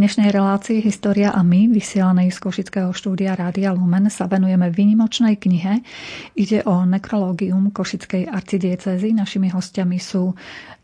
[0.07, 5.83] Dnešnej relácii História a my, vysielanej z Košického štúdia Rádia Lumen, sa venujeme vynimočnej knihe.
[6.31, 9.11] Ide o nekrológium Košickej arcidiecezy.
[9.11, 10.31] Našimi hostiami sú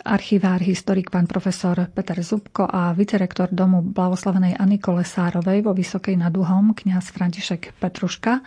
[0.04, 6.36] archivár, historik pán profesor Peter Zubko a vicerektor domu blahoslavenej Anny Kolesárovej vo Vysokej nad
[6.36, 8.44] Uhom, kňaz František Petruška.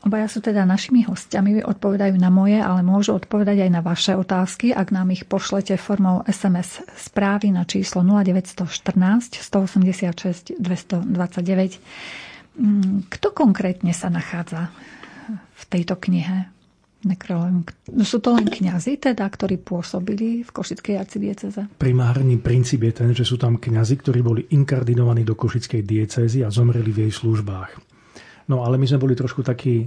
[0.00, 4.72] Obaja sú teda našimi hostiami, odpovedajú na moje, ale môžu odpovedať aj na vaše otázky,
[4.72, 11.04] ak nám ich pošlete formou SMS správy na číslo 0914 186 229.
[13.12, 14.72] Kto konkrétne sa nachádza
[15.36, 16.48] v tejto knihe?
[18.04, 21.60] Sú to len kňazi, teda, ktorí pôsobili v Košickej arcidieceze?
[21.80, 26.52] Primárny princíp je ten, že sú tam kňazi, ktorí boli inkardinovaní do Košickej diecézy a
[26.52, 27.89] zomreli v jej službách.
[28.50, 29.86] No ale my sme boli trošku takí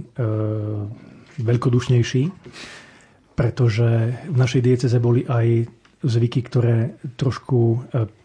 [1.36, 2.22] veľkodušnejší,
[3.36, 3.88] pretože
[4.24, 5.68] v našej dieceze boli aj
[6.04, 6.76] zvyky, ktoré
[7.16, 7.76] trošku e,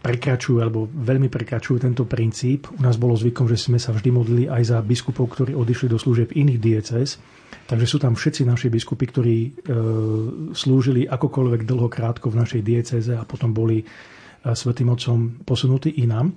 [0.04, 2.68] prekračujú alebo veľmi prekračujú tento princíp.
[2.76, 5.96] U nás bolo zvykom, že sme sa vždy modlili aj za biskupov, ktorí odišli do
[5.96, 7.20] služieb iných diecez.
[7.68, 9.50] Takže sú tam všetci naši biskupy, ktorí e,
[10.52, 13.86] slúžili akokoľvek dlho krátko v našej dieceze a potom boli e,
[14.44, 16.36] svetým otcom posunutí inám.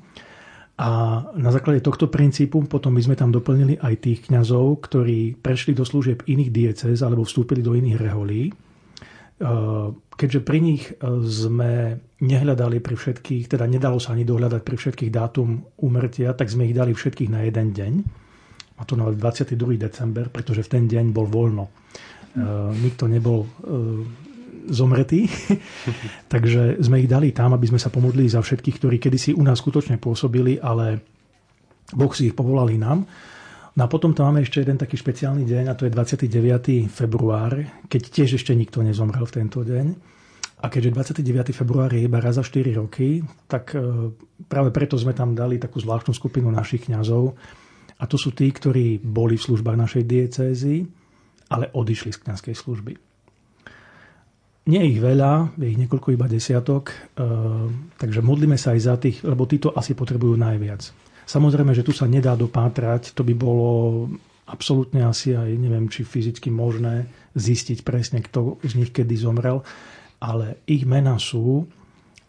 [0.81, 5.77] A na základe tohto princípu potom my sme tam doplnili aj tých kňazov, ktorí prešli
[5.77, 8.49] do služieb iných diecez alebo vstúpili do iných reholí.
[8.49, 8.53] E,
[10.16, 10.93] keďže pri nich e,
[11.29, 16.64] sme nehľadali pri všetkých, teda nedalo sa ani dohľadať pri všetkých dátum úmrtia, tak sme
[16.64, 17.93] ich dali všetkých na jeden deň.
[18.81, 19.77] A to na 22.
[19.77, 21.68] december, pretože v ten deň bol voľno.
[21.68, 21.73] E,
[22.81, 23.45] nikto nebol
[24.69, 25.27] zomretí.
[26.33, 29.59] Takže sme ich dali tam, aby sme sa pomodlili za všetkých, ktorí kedysi u nás
[29.59, 31.03] skutočne pôsobili, ale
[31.93, 33.05] Boh si ich povolal nám.
[33.73, 36.93] No a potom tam máme ešte jeden taký špeciálny deň a to je 29.
[36.93, 37.57] február,
[37.89, 39.87] keď tiež ešte nikto nezomrel v tento deň.
[40.63, 41.57] A keďže 29.
[41.57, 44.13] február je iba raz za 4 roky, tak e,
[44.47, 47.35] práve preto sme tam dali takú zvláštnu skupinu našich kňazov.
[47.99, 50.87] A to sú tí, ktorí boli v službách našej diecézy,
[51.51, 52.93] ale odišli z kňazskej služby.
[54.63, 57.27] Nie je ich veľa, je ich niekoľko iba desiatok, eh,
[57.99, 60.87] takže modlíme sa aj za tých, lebo títo asi potrebujú najviac.
[61.27, 64.07] Samozrejme, že tu sa nedá dopátrať, to by bolo
[64.47, 69.67] absolútne asi aj neviem, či fyzicky možné zistiť presne, kto z nich kedy zomrel,
[70.23, 71.67] ale ich mená sú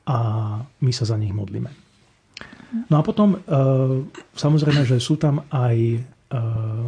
[0.09, 0.17] a
[0.61, 1.69] my sa za nich modlíme.
[2.89, 3.41] No a potom eh,
[4.33, 6.87] samozrejme, že sú tam aj eh,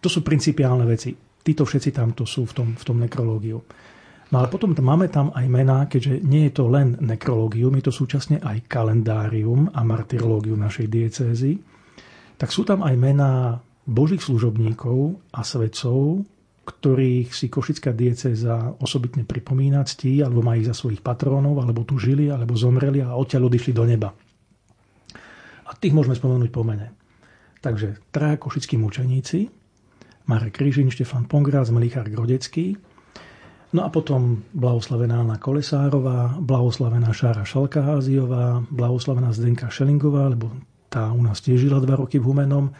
[0.00, 1.12] to sú principiálne veci.
[1.40, 3.60] Títo všetci tamto sú v tom, v tom nekrológiu.
[4.30, 7.94] No ale potom máme tam aj mená, keďže nie je to len nekrológium, je to
[7.94, 11.58] súčasne aj kalendárium a martyrológiu našej diecézy,
[12.38, 13.58] tak sú tam aj mená
[13.90, 16.22] božích služobníkov a svedcov,
[16.62, 21.98] ktorých si Košická diecéza osobitne pripomína, ctí, alebo má ich za svojich patrónov, alebo tu
[21.98, 24.14] žili, alebo zomreli a odtiaľ odišli do neba.
[25.66, 26.94] A tých môžeme spomenúť po mene.
[27.58, 29.50] Takže traja košickí mučeníci,
[30.30, 32.78] Marek Krížin, Štefan Pongrác, Melichár Grodecký,
[33.70, 40.50] No a potom blahoslavená Anna Kolesárová, blahoslavená Šára Šalkaháziová, blahoslavená Zdenka Šelingová, lebo
[40.90, 42.74] tá u nás tiež žila dva roky v Humenom.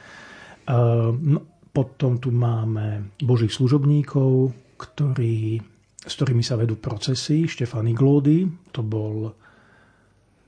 [1.14, 1.38] No,
[1.70, 5.62] potom tu máme božích služobníkov, ktorí,
[6.02, 7.46] s ktorými sa vedú procesy.
[7.46, 9.30] Štefan Iglódy, to bol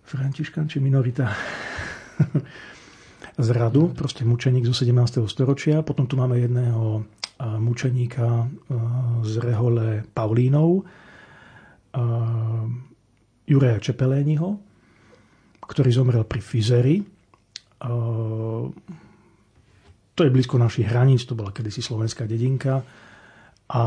[0.03, 1.30] Františkan či minorita
[3.47, 5.22] z radu, proste mučeník zo 17.
[5.30, 5.86] storočia.
[5.86, 7.07] Potom tu máme jedného
[7.43, 8.47] mučeníka
[9.26, 10.86] z rehole Paulínov,
[13.43, 14.49] Juraja Čepeléniho,
[15.66, 17.03] ktorý zomrel pri Fizeri.
[20.12, 22.84] To je blízko našich hraníc, to bola kedysi slovenská dedinka.
[23.72, 23.84] A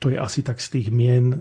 [0.00, 1.38] to je asi tak z tých mien,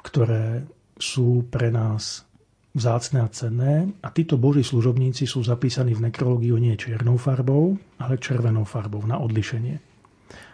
[0.00, 0.64] ktoré
[0.96, 2.24] sú pre nás
[2.70, 8.22] vzácne a cenné a títo boží služobníci sú zapísaní v nekrológiu nie čiernou farbou, ale
[8.22, 9.76] červenou farbou na odlišenie.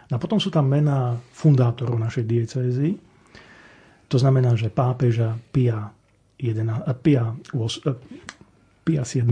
[0.07, 2.95] A potom sú tam mená fundátorov našej diecézy.
[4.07, 5.91] To znamená, že pápeža Pia,
[6.39, 9.27] 11, Pia, 8, Pia 7.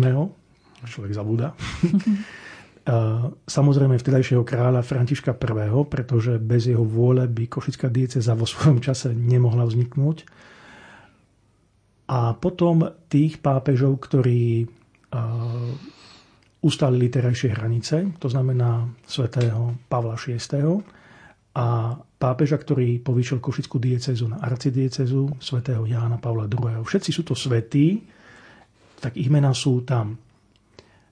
[0.86, 1.56] Človek zabúda.
[3.58, 9.10] Samozrejme vtedajšieho kráľa Františka I., pretože bez jeho vôle by Košická dieceza vo svojom čase
[9.10, 10.22] nemohla vzniknúť.
[12.06, 14.70] A potom tých pápežov, ktorí
[16.62, 20.38] ustalili terajšie hranice, to znamená svätého Pavla VI.
[21.56, 26.84] a pápeža, ktorý povýšil Košickú diecezu na arcidiecezu svätého Jána Pavla II.
[26.84, 28.04] Všetci sú to svetí,
[29.00, 30.20] tak ich mená sú tam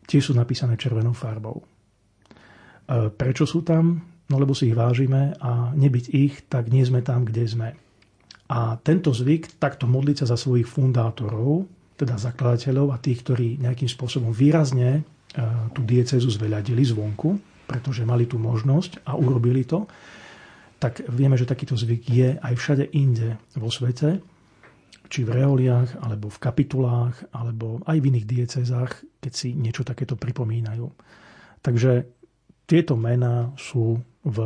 [0.08, 1.64] tiež sú napísané červenou farbou.
[1.64, 1.66] E,
[3.12, 4.04] prečo sú tam?
[4.28, 7.70] No lebo si ich vážime a nebyť ich, tak nie sme tam, kde sme.
[8.52, 11.64] A tento zvyk, takto modliť sa za svojich fundátorov,
[11.96, 15.02] teda zakladateľov a tých, ktorí nejakým spôsobom výrazne e,
[15.72, 17.40] tú diecezu zveľadili zvonku,
[17.70, 19.88] pretože mali tú možnosť a urobili to,
[20.84, 24.20] tak vieme, že takýto zvyk je aj všade inde vo svete
[25.14, 30.18] či v reoliach, alebo v kapitulách, alebo aj v iných diecezách, keď si niečo takéto
[30.18, 30.90] pripomínajú.
[31.62, 32.10] Takže
[32.66, 34.38] tieto mená sú v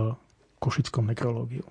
[0.60, 1.64] košickom nekrológiu.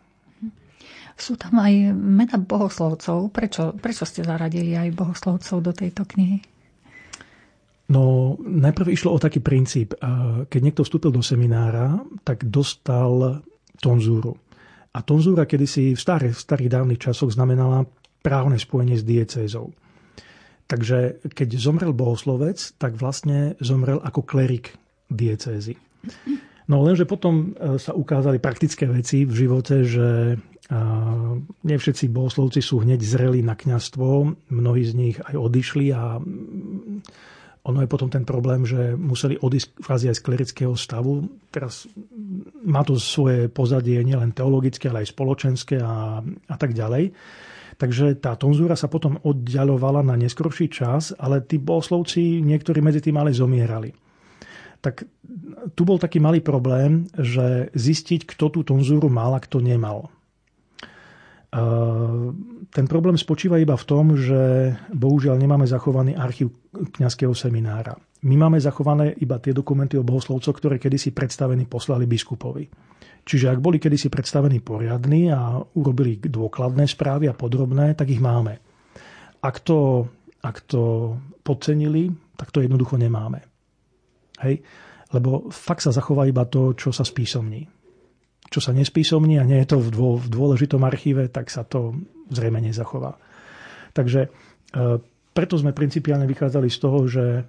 [1.16, 3.32] Sú tam aj mena bohoslovcov.
[3.32, 6.44] Prečo, prečo ste zaradili aj bohoslovcov do tejto knihy?
[7.86, 9.94] No, najprv išlo o taký princíp.
[10.50, 13.40] Keď niekto vstúpil do seminára, tak dostal
[13.78, 14.36] tonzúru.
[14.96, 17.86] A tonzúra kedysi v starých, v starých dávnych časoch znamenala
[18.24, 19.70] právne spojenie s diecézou.
[20.66, 24.74] Takže keď zomrel bohoslovec, tak vlastne zomrel ako klerik
[25.06, 25.78] diecézy.
[26.66, 30.34] No lenže potom e, sa ukázali praktické veci v živote, že
[31.62, 37.06] nie všetci bohoslovci sú hneď zreli na kňastvo, mnohí z nich aj odišli a mm,
[37.66, 41.26] ono je potom ten problém, že museli odísť kvázi aj z klerického stavu.
[41.50, 41.90] Teraz
[42.62, 47.10] má to svoje pozadie nielen teologické, ale aj spoločenské a, a tak ďalej.
[47.76, 53.18] Takže tá tonzúra sa potom oddialovala na neskorší čas, ale tí bohoslovci niektorí medzi tým
[53.18, 53.92] ale zomierali.
[54.80, 55.02] Tak
[55.74, 60.08] tu bol taký malý problém, že zistiť, kto tú tonzúru mal a kto nemal.
[62.68, 67.96] Ten problém spočíva iba v tom, že bohužiaľ nemáme zachovaný archív kňazského seminára.
[68.26, 72.68] My máme zachované iba tie dokumenty o bohoslovcoch, ktoré kedysi predstavení poslali biskupovi.
[73.26, 78.60] Čiže ak boli kedysi predstavení poriadni a urobili dôkladné správy a podrobné, tak ich máme.
[79.40, 80.10] Ak to,
[80.42, 83.40] ak to podcenili, tak to jednoducho nemáme.
[84.42, 84.60] Hej?
[85.14, 87.66] Lebo fakt sa zachová iba to, čo sa spísomní.
[88.46, 91.98] Čo sa nespísomní a nie je to v, dô, v dôležitom archíve, tak sa to
[92.30, 93.18] zrejme nezachová.
[93.90, 94.28] Takže e,
[95.34, 97.42] preto sme principiálne vychádzali z toho, že e,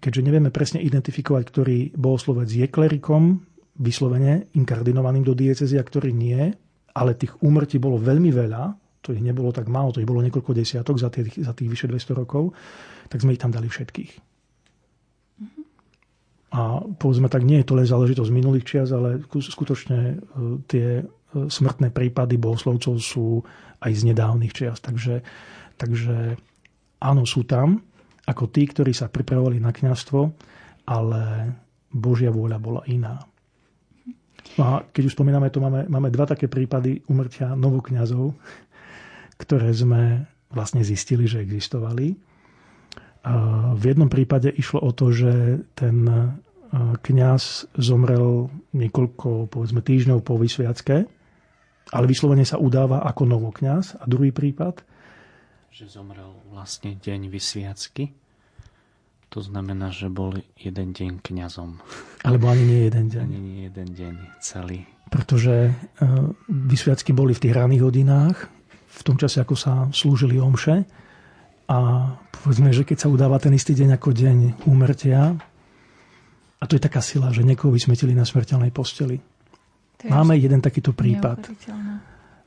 [0.00, 3.44] keďže nevieme presne identifikovať, ktorý bohoslovec je klerikom
[3.78, 6.50] vyslovene inkardinovaným do diecezy a ktorí nie,
[6.96, 10.52] ale tých úmrtí bolo veľmi veľa, to ich nebolo tak málo, to ich bolo niekoľko
[10.52, 12.50] desiatok za tých, za tých vyše 200 rokov,
[13.06, 14.27] tak sme ich tam dali všetkých.
[16.48, 20.16] A povedzme tak, nie je to len záležitosť minulých čias, ale skutočne e,
[20.64, 21.04] tie e,
[21.36, 23.44] smrtné prípady bohoslovcov sú
[23.84, 24.80] aj z nedávnych čias.
[24.80, 25.20] Takže,
[25.76, 26.40] takže
[27.04, 27.84] áno, sú tam
[28.24, 30.20] ako tí, ktorí sa pripravovali na kňastvo,
[30.88, 31.20] ale
[31.92, 33.24] Božia vôľa bola iná.
[34.56, 38.32] No a keď už spomíname to, máme, máme dva také prípady umrtia novokňazov,
[39.42, 42.27] ktoré sme vlastne zistili, že existovali.
[43.78, 46.08] V jednom prípade išlo o to, že ten
[46.74, 51.08] kňaz zomrel niekoľko, povedzme, týždňov po vysviacke,
[51.88, 54.00] ale vyslovene sa udáva ako novokňaz.
[54.00, 54.84] A druhý prípad?
[55.72, 58.12] Že zomrel vlastne deň vysviacky
[59.28, 61.76] to znamená, že bol jeden deň kňazom.
[62.24, 63.22] Alebo ani nie jeden deň.
[63.28, 64.88] Ani nie jeden deň celý.
[65.12, 65.72] Pretože e,
[66.48, 68.48] vysviacky boli v tých ranných hodinách,
[68.88, 70.88] v tom čase, ako sa slúžili omše.
[71.68, 71.76] A
[72.32, 75.36] povedzme, že keď sa udáva ten istý deň ako deň úmrtia,
[76.58, 79.20] a to je taká sila, že niekoho vysmetili na smrteľnej posteli.
[80.08, 81.44] Máme jeden takýto prípad.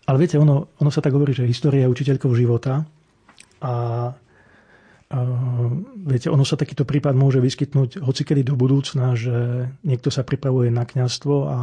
[0.08, 2.84] Ale viete, ono, ono sa tak hovorí, že história je učiteľkou života.
[3.62, 3.74] A
[6.08, 10.88] viete, ono sa takýto prípad môže vyskytnúť hocikedy do budúcna, že niekto sa pripravuje na
[10.88, 11.60] kňazstvo a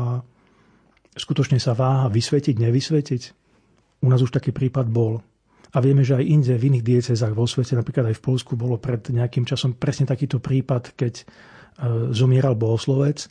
[1.16, 3.22] skutočne sa váha vysvetiť, nevysvetiť.
[4.04, 5.20] U nás už taký prípad bol.
[5.72, 8.80] A vieme, že aj inde, v iných diecezách vo svete, napríklad aj v Polsku, bolo
[8.80, 11.24] pred nejakým časom presne takýto prípad, keď e,
[12.16, 13.28] zomieral bohoslovec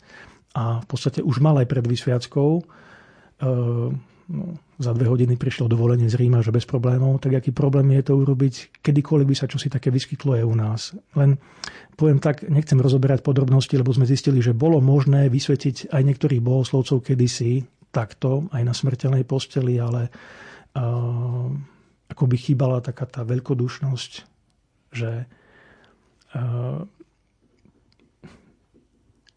[0.54, 2.62] a v podstate už mal aj pred vysviackou e,
[4.30, 4.44] no,
[4.78, 8.14] za dve hodiny prišlo dovolenie z Ríma, že bez problémov, tak aký problém je to
[8.14, 10.94] urobiť, kedykoľvek by sa čosi také vyskytlo je u nás.
[11.18, 11.34] Len
[11.98, 17.02] poviem tak, nechcem rozoberať podrobnosti, lebo sme zistili, že bolo možné vysvetiť aj niektorých bohoslovcov
[17.02, 20.14] kedysi takto, aj na smrteľnej posteli, ale
[20.78, 21.50] uh,
[22.18, 24.12] ako by chýbala taká tá veľkodušnosť,
[24.90, 25.30] že
[26.34, 26.82] uh,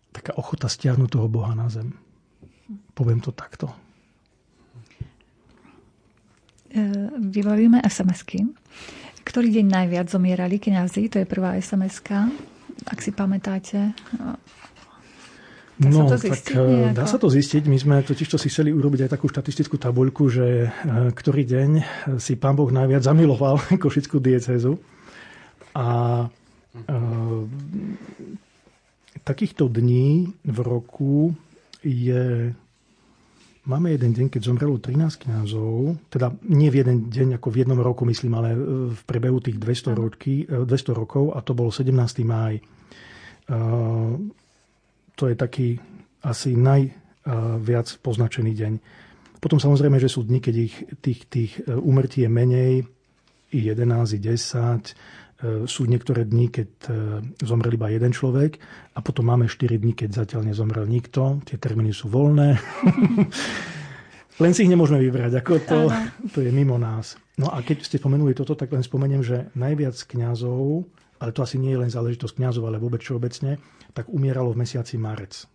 [0.09, 1.93] taká ochota stiahnuť toho Boha na zem.
[2.97, 3.69] Poviem to takto.
[6.73, 6.81] E,
[7.21, 8.49] vybavíme SMS-ky.
[9.21, 11.05] Ktorý deň najviac zomierali kňazi?
[11.13, 12.01] To je prvá sms
[12.89, 13.93] Ak si pamätáte,
[15.81, 16.93] Dá no, sa to zistiť tak e, nejako?
[16.93, 17.63] dá sa to zistiť.
[17.65, 21.69] My sme totiž to si chceli urobiť aj takú štatistickú tabuľku, že e, ktorý deň
[22.21, 24.77] si pán Boh najviac zamiloval Košickú diecezu.
[25.73, 26.27] A
[29.25, 31.33] takýchto dní v roku
[31.81, 32.53] je...
[33.61, 37.77] Máme jeden deň, keď zomrelo 13 kňazov, teda nie v jeden deň ako v jednom
[37.77, 38.57] roku, myslím, ale
[38.89, 40.65] v priebehu tých 200, roky, 200
[40.97, 41.93] rokov a to bol 17.
[42.25, 42.57] máj.
[45.19, 45.67] To je taký
[46.21, 48.73] asi najviac poznačený deň.
[49.41, 52.73] Potom samozrejme, že sú dni, keď ich, tých, tých e, úmrtí je menej,
[53.51, 54.95] i 11, i 10,
[55.41, 56.69] E, sú niektoré dni, keď
[57.41, 58.61] zomrel iba jeden človek
[58.93, 61.41] a potom máme 4 dní, keď zatiaľ nezomrel nikto.
[61.49, 62.61] Tie termíny sú voľné.
[64.43, 65.79] len si ich nemôžeme vybrať, ako to,
[66.29, 67.17] to je mimo nás.
[67.41, 70.85] No a keď ste spomenuli toto, tak len spomeniem, že najviac kňazov,
[71.21, 73.61] ale to asi nie je len záležitosť kňazov, ale vôbec všeobecne,
[73.93, 75.45] tak umieralo v mesiaci marec.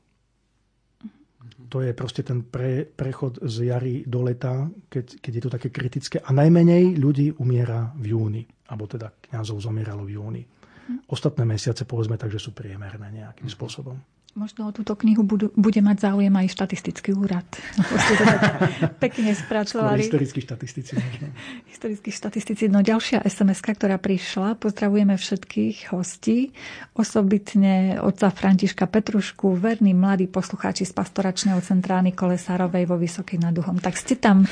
[1.67, 5.69] To je proste ten pre, prechod z jary do leta, keď, keď je to také
[5.75, 6.17] kritické.
[6.23, 10.43] A najmenej ľudí umiera v júni alebo teda kňazov zomieralo v júni.
[11.11, 13.99] Ostatné mesiace povedzme tak, že sú priemerné nejakým spôsobom.
[14.37, 17.49] Možno o túto knihu budú, bude mať záujem aj štatistický úrad.
[19.05, 20.05] Pekne spracovali.
[20.05, 21.27] Skôr historickí štatistici možno.
[21.73, 22.69] Historickí štatistici.
[22.69, 24.61] No ďalšia sms ktorá prišla.
[24.61, 26.53] Pozdravujeme všetkých hostí.
[26.93, 33.57] Osobitne otca Františka Petrušku, verní mladí poslucháči z pastoračného centra Nikole Sárovej vo Vysokej nad
[33.57, 33.81] Duhom.
[33.81, 34.45] Tak ste tam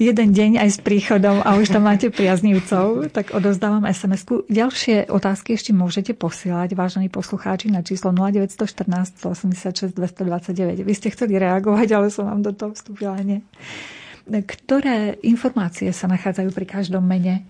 [0.00, 3.12] jeden deň aj s príchodom a už tam máte priaznivcov.
[3.12, 4.48] Tak odozdávam sms -ku.
[4.48, 10.86] Ďalšie otázky ešte môžete posielať, vážení poslucháči, na číslo 0914 186 229.
[10.86, 13.42] Vy ste chceli reagovať, ale som vám do toho vstúpila nie.
[14.26, 17.46] Ktoré informácie sa nachádzajú pri každom mene?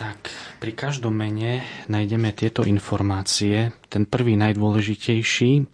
[0.00, 0.32] Tak,
[0.62, 3.74] pri každom mene nájdeme tieto informácie.
[3.90, 5.66] Ten prvý najdôležitejší,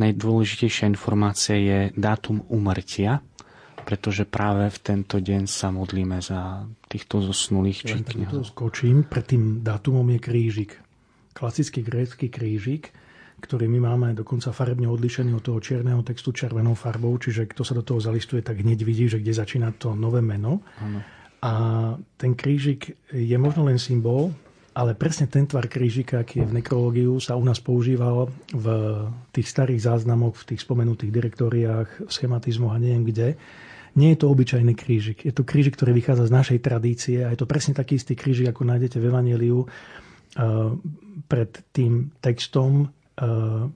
[0.00, 3.20] najdôležitejšia informácia je dátum umrtia,
[3.84, 9.60] pretože práve v tento deň sa modlíme za týchto zosnulých či ja, skočím, pred tým
[9.60, 10.72] dátumom je krížik.
[11.36, 12.96] Klasický grécky krížik,
[13.44, 17.76] ktorý my máme dokonca farebne odlišený od toho čierneho textu červenou farbou, čiže kto sa
[17.76, 20.64] do toho zalistuje, tak hneď vidí, že kde začína to nové meno.
[20.80, 21.04] Ano.
[21.44, 21.52] A
[22.16, 24.32] ten krížik je možno len symbol,
[24.74, 28.66] ale presne ten tvar krížika, aký je v nekrológiu, sa u nás používal v
[29.30, 33.28] tých starých záznamoch, v tých spomenutých direktóriách, schematizmoch a neviem kde.
[33.94, 35.22] Nie je to obyčajný krížik.
[35.22, 38.50] Je to krížik, ktorý vychádza z našej tradície a je to presne taký istý krížik,
[38.50, 39.68] ako nájdete v Evangeliu eh,
[41.30, 42.90] pred tým textom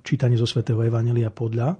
[0.02, 1.76] čítanie zo svätého Evanelia podľa, e,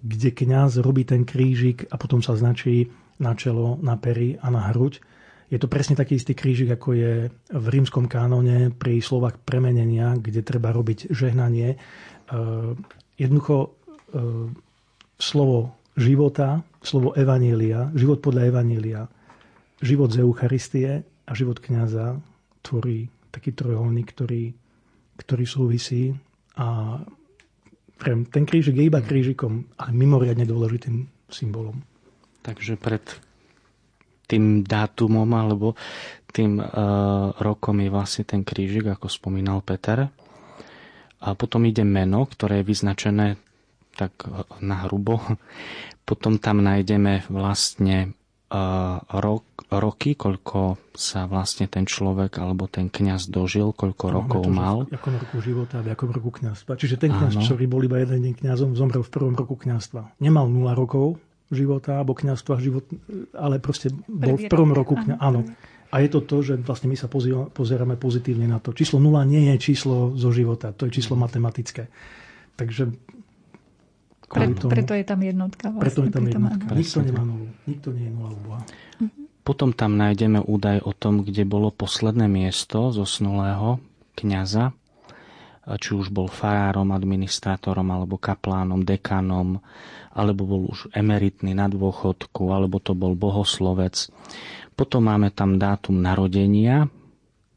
[0.00, 2.88] kde kňaz robí ten krížik a potom sa značí
[3.20, 5.00] na čelo, na pery a na hruď.
[5.52, 7.12] Je to presne taký istý krížik, ako je
[7.52, 11.76] v rímskom kánone pri slovách premenenia, kde treba robiť žehnanie.
[11.76, 11.78] E,
[13.20, 13.76] jednoducho
[15.18, 19.00] slovo života, slovo evanília, život podľa evanília,
[19.82, 22.16] život z Eucharistie a život kňaza
[22.64, 24.54] tvorí taký trojuholník, ktorý,
[25.20, 26.16] ktorý súvisí
[26.56, 26.98] a
[28.04, 31.80] ten krížik je iba krížikom, ale mimoriadne dôležitým symbolom.
[32.44, 33.02] Takže pred
[34.26, 35.74] tým dátumom alebo
[36.30, 40.12] tým uh, rokom je vlastne ten krížik, ako spomínal Peter.
[41.16, 43.26] A potom ide meno, ktoré je vyznačené
[43.96, 44.28] tak
[44.60, 45.16] na hrubo.
[46.08, 48.14] Potom tam nájdeme vlastne
[49.10, 49.44] rok,
[49.74, 54.76] roky, koľko sa vlastne ten človek alebo ten kňaz dožil, koľko no, rokov to, mal.
[54.86, 56.78] V akom roku života a v akom roku kňazstva.
[56.78, 60.22] Čiže ten kňaz, ktorý bol iba jeden deň kňazom, zomrel v prvom roku kňazstva.
[60.22, 61.18] Nemal 0 rokov
[61.50, 62.86] života alebo kňazstva, život,
[63.34, 65.22] ale proste bol v prvom roku kňazstva.
[65.22, 65.42] Áno.
[65.94, 67.06] A je to to, že vlastne my sa
[67.50, 68.74] pozeráme pozitívne na to.
[68.74, 71.86] Číslo 0 nie je číslo zo života, to je číslo matematické.
[72.58, 72.90] Takže
[74.26, 75.70] pre, tomu, preto je tam jednotka.
[75.70, 76.70] Vlastne, preto je tam jednotka.
[76.74, 77.46] Nikto nemá nulu.
[77.66, 78.62] Nikto nie je nula u Boha.
[79.46, 83.78] Potom tam nájdeme údaj o tom, kde bolo posledné miesto zosnulého
[84.18, 84.74] kniaza.
[85.66, 89.58] či už bol farárom, administrátorom, alebo kaplánom, dekanom,
[90.14, 94.06] alebo bol už emeritný na dôchodku, alebo to bol bohoslovec.
[94.78, 96.86] Potom máme tam dátum narodenia,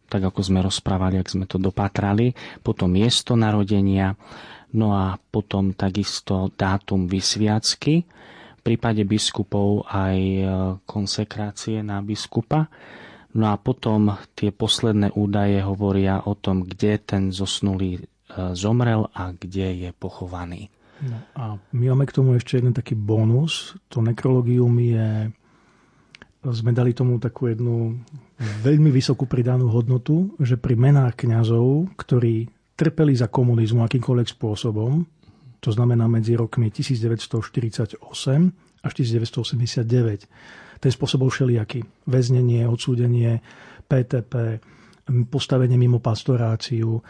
[0.10, 2.34] tak ako sme rozprávali, ak sme to dopatrali,
[2.66, 4.18] potom miesto narodenia,
[4.76, 8.06] no a potom takisto dátum vysviacky,
[8.60, 10.44] v prípade biskupov aj e,
[10.84, 12.68] konsekrácie na biskupa.
[13.32, 18.02] No a potom tie posledné údaje hovoria o tom, kde ten zosnulý e,
[18.52, 20.68] zomrel a kde je pochovaný.
[21.00, 23.80] No a my máme k tomu ešte jeden taký bonus.
[23.96, 25.32] To nekrologium je
[26.40, 28.00] sme dali tomu takú jednu
[28.40, 32.48] veľmi vysokú pridanú hodnotu, že pri menách kňazov, ktorí
[32.80, 35.04] trpeli za komunizmu akýmkoľvek spôsobom,
[35.60, 38.00] to znamená medzi rokmi 1948
[38.80, 41.84] až 1989, ten spôsob bol všelijaký.
[42.08, 43.44] Väznenie, odsúdenie,
[43.92, 44.64] PTP,
[45.28, 47.04] postavenie mimo pastoráciu,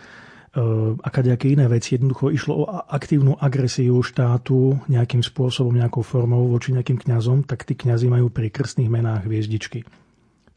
[0.50, 0.62] E,
[0.98, 1.94] a kadejaké iné veci.
[1.94, 7.78] Jednoducho išlo o aktívnu agresiu štátu nejakým spôsobom, nejakou formou voči nejakým kňazom, tak tí
[7.78, 9.86] kňazi majú pri krstných menách hviezdičky.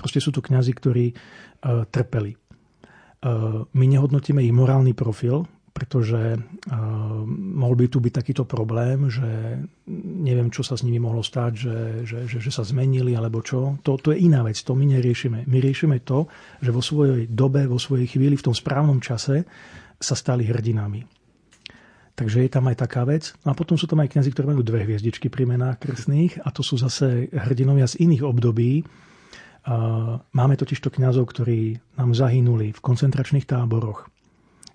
[0.00, 2.34] Proste sú to kňazi, ktorí uh, trpeli.
[3.22, 9.56] Uh, my nehodnotíme ich morálny profil, pretože uh, mohol by tu byť takýto problém, že
[10.20, 13.80] neviem, čo sa s nimi mohlo stať, že, že, že, že sa zmenili alebo čo.
[13.80, 15.48] To, to je iná vec, to my neriešime.
[15.48, 16.28] My riešime to,
[16.60, 19.48] že vo svojej dobe, vo svojej chvíli, v tom správnom čase
[19.96, 21.06] sa stali hrdinami.
[22.12, 23.32] Takže je tam aj taká vec.
[23.40, 26.52] No a potom sú tam aj kniazy, ktorí majú dve hviezdičky pri menách krstných a
[26.52, 28.84] to sú zase hrdinovia z iných období.
[30.32, 34.10] Máme totižto kňazov, ktorí nám zahynuli v koncentračných táboroch.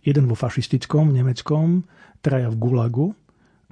[0.08, 1.84] Jeden vo fašistickom, nemeckom,
[2.24, 3.12] traja v Gulagu.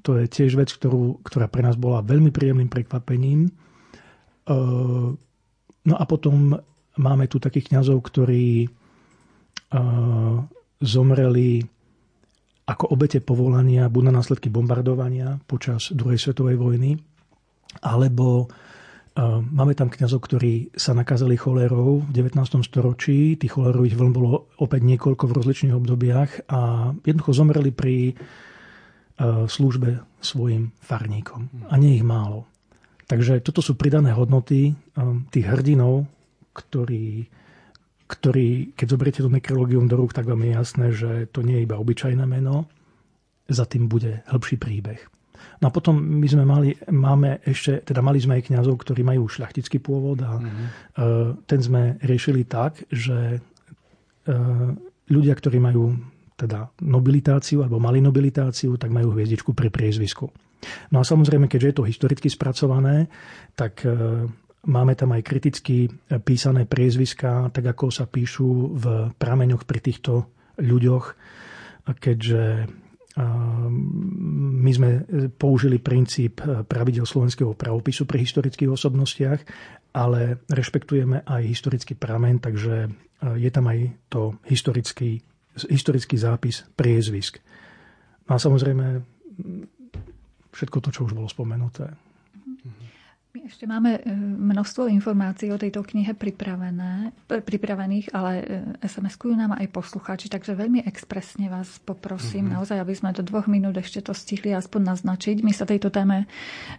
[0.03, 3.47] To je tiež vec, ktorú, ktorá pre nás bola veľmi príjemným prekvapením.
[5.86, 6.51] No a potom
[6.99, 8.68] máme tu takých kňazov, ktorí
[10.84, 11.63] zomreli
[12.66, 16.97] ako obete povolania buď na následky bombardovania počas druhej svetovej vojny,
[17.86, 18.49] alebo
[19.24, 22.59] máme tam kňazov, ktorí sa nakázali cholerou v 19.
[22.68, 23.39] storočí.
[23.39, 30.03] Tých cholerových vln bolo opäť niekoľko v rozličných obdobiach a jednoducho zomreli pri uh, službe
[30.20, 31.72] svojim farníkom.
[31.72, 32.43] A nie ich málo.
[33.07, 36.11] Takže toto sú pridané hodnoty uh, tých hrdinov,
[36.51, 37.32] ktorí
[38.05, 41.66] ktorý, keď zoberiete to nekrológium do rúk, tak vám je jasné, že to nie je
[41.66, 42.70] iba obyčajné meno,
[43.49, 45.01] za tým bude hĺbší príbeh.
[45.63, 49.25] No a potom my sme mali, máme ešte, teda mali sme aj kňazov, ktorí majú
[49.25, 50.67] šľachtický pôvod a mm-hmm.
[51.47, 53.39] ten sme riešili tak, že e,
[55.09, 55.95] ľudia, ktorí majú
[56.35, 60.27] teda nobilitáciu alebo mali nobilitáciu, tak majú hviezdičku pri priezvisku.
[60.91, 63.07] No a samozrejme, keďže je to historicky spracované,
[63.55, 64.27] tak e,
[64.65, 65.85] Máme tam aj kriticky
[66.25, 70.25] písané priezviská, tak ako sa píšu v prameňoch pri týchto
[70.57, 71.05] ľuďoch,
[71.85, 72.65] keďže
[73.16, 75.07] my sme
[75.39, 79.39] použili princíp pravidel slovenského pravopisu pri historických osobnostiach,
[79.95, 82.91] ale rešpektujeme aj historický pramen, takže
[83.39, 85.24] je tam aj to historický,
[85.72, 87.39] historický zápis priezvisk.
[88.28, 88.99] No a samozrejme
[90.51, 91.95] všetko to, čo už bolo spomenuté.
[93.36, 94.15] My ešte máme e,
[94.55, 98.43] množstvo informácií o tejto knihe pripravené, e, pripravených, ale e,
[98.79, 102.55] SMS-kujú nám aj poslucháči, takže veľmi expresne vás poprosím mm-hmm.
[102.55, 105.43] naozaj, aby sme do dvoch minút ešte to stihli aspoň naznačiť.
[105.43, 106.31] My sa tejto téme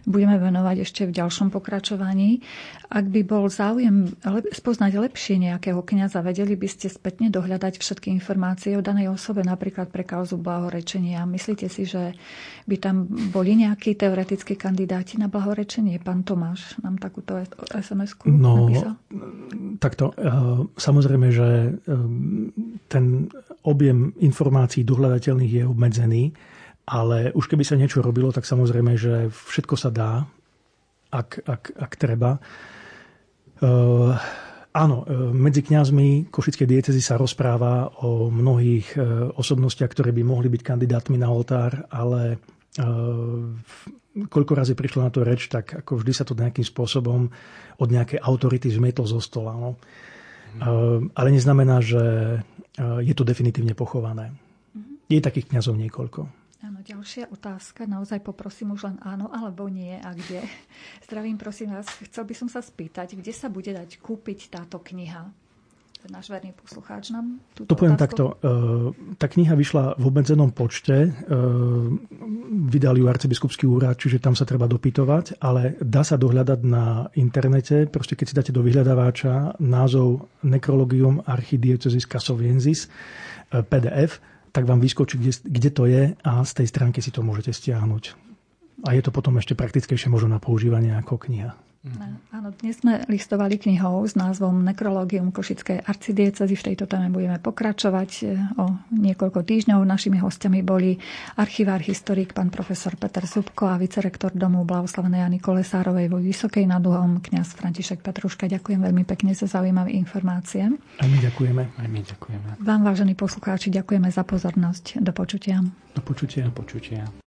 [0.09, 2.41] budeme venovať ešte v ďalšom pokračovaní.
[2.89, 4.17] Ak by bol záujem
[4.49, 9.93] spoznať lepšie nejakého kniaza, vedeli by ste spätne dohľadať všetky informácie o danej osobe, napríklad
[9.93, 11.21] pre kauzu blahorečenia.
[11.29, 12.17] Myslíte si, že
[12.65, 16.01] by tam boli nejakí teoretickí kandidáti na blahorečenie?
[16.01, 17.35] Pán Tomás Tomáš nám takúto
[17.75, 18.95] SMS-ku no, napísal?
[19.83, 20.15] Takto.
[20.15, 21.91] Eh, samozrejme, že eh,
[22.87, 23.27] ten
[23.67, 26.23] objem informácií dohľadateľných je obmedzený,
[26.87, 30.23] ale už keby sa niečo robilo, tak samozrejme, že všetko sa dá,
[31.11, 32.39] ak, ak, ak treba.
[33.59, 34.15] Uh,
[34.71, 35.03] áno,
[35.35, 38.95] medzi kňazmi Košickej diecezy sa rozpráva o mnohých
[39.35, 42.39] osobnostiach, ktoré by mohli byť kandidátmi na oltár, ale
[44.25, 47.29] koľko razy prišlo na to reč, tak ako vždy sa to nejakým spôsobom
[47.77, 49.53] od nejakej autority zmietlo zo stola.
[49.57, 49.77] No.
[50.57, 51.13] Mm.
[51.13, 52.03] Ale neznamená, že
[52.41, 54.33] eh, je to definitívne pochované.
[54.73, 55.03] Mm.
[55.09, 56.21] Je takých kňazov niekoľko.
[56.65, 57.85] Áno, ďalšia otázka.
[57.85, 60.41] Naozaj poprosím už len áno alebo nie a kde.
[61.05, 61.85] Zdravím, prosím vás.
[62.09, 65.29] Chcel by som sa spýtať, kde sa bude dať kúpiť táto kniha?
[66.03, 68.05] Ten náš verný poslucháč nám túto To poviem otázku.
[68.07, 68.23] takto.
[68.39, 70.95] E, tá kniha vyšla v obmedzenom počte.
[71.05, 71.09] E,
[72.71, 77.89] vydali ju arcibiskupský úrad, čiže tam sa treba dopytovať, ale dá sa dohľadať na internete.
[77.89, 84.23] Proste keď si dáte do vyhľadávača názov Necrologium Archidiecesis Casoviensis e, PDF,
[84.55, 88.03] tak vám vyskočí, kde, kde to je a z tej stránky si to môžete stiahnuť.
[88.85, 91.66] A je to potom ešte praktickejšie možno na používanie ako kniha.
[91.87, 92.35] Mm-hmm.
[92.35, 96.53] Áno, dnes sme listovali knihou s názvom Nekrológium Košickej arcidiecezy.
[96.59, 98.23] V tejto téme budeme pokračovať e,
[98.59, 99.79] o niekoľko týždňov.
[99.87, 100.99] Našimi hostiami boli
[101.39, 106.83] archivár, historik, pán profesor Peter Subko a vicerektor domu Blahoslavenej Jany Kolesárovej vo Vysokej nad
[106.83, 108.51] Uhom, kňaz František Petruška.
[108.51, 110.67] Ďakujem veľmi pekne za zaujímavé informácie.
[110.99, 111.63] A my ďakujeme.
[111.63, 112.47] Aj my ďakujeme.
[112.59, 114.99] Vám, vážení poslucháči, ďakujeme za pozornosť.
[114.99, 115.63] Do počutia.
[115.95, 116.43] Do počutia.
[116.43, 117.26] Do počutia.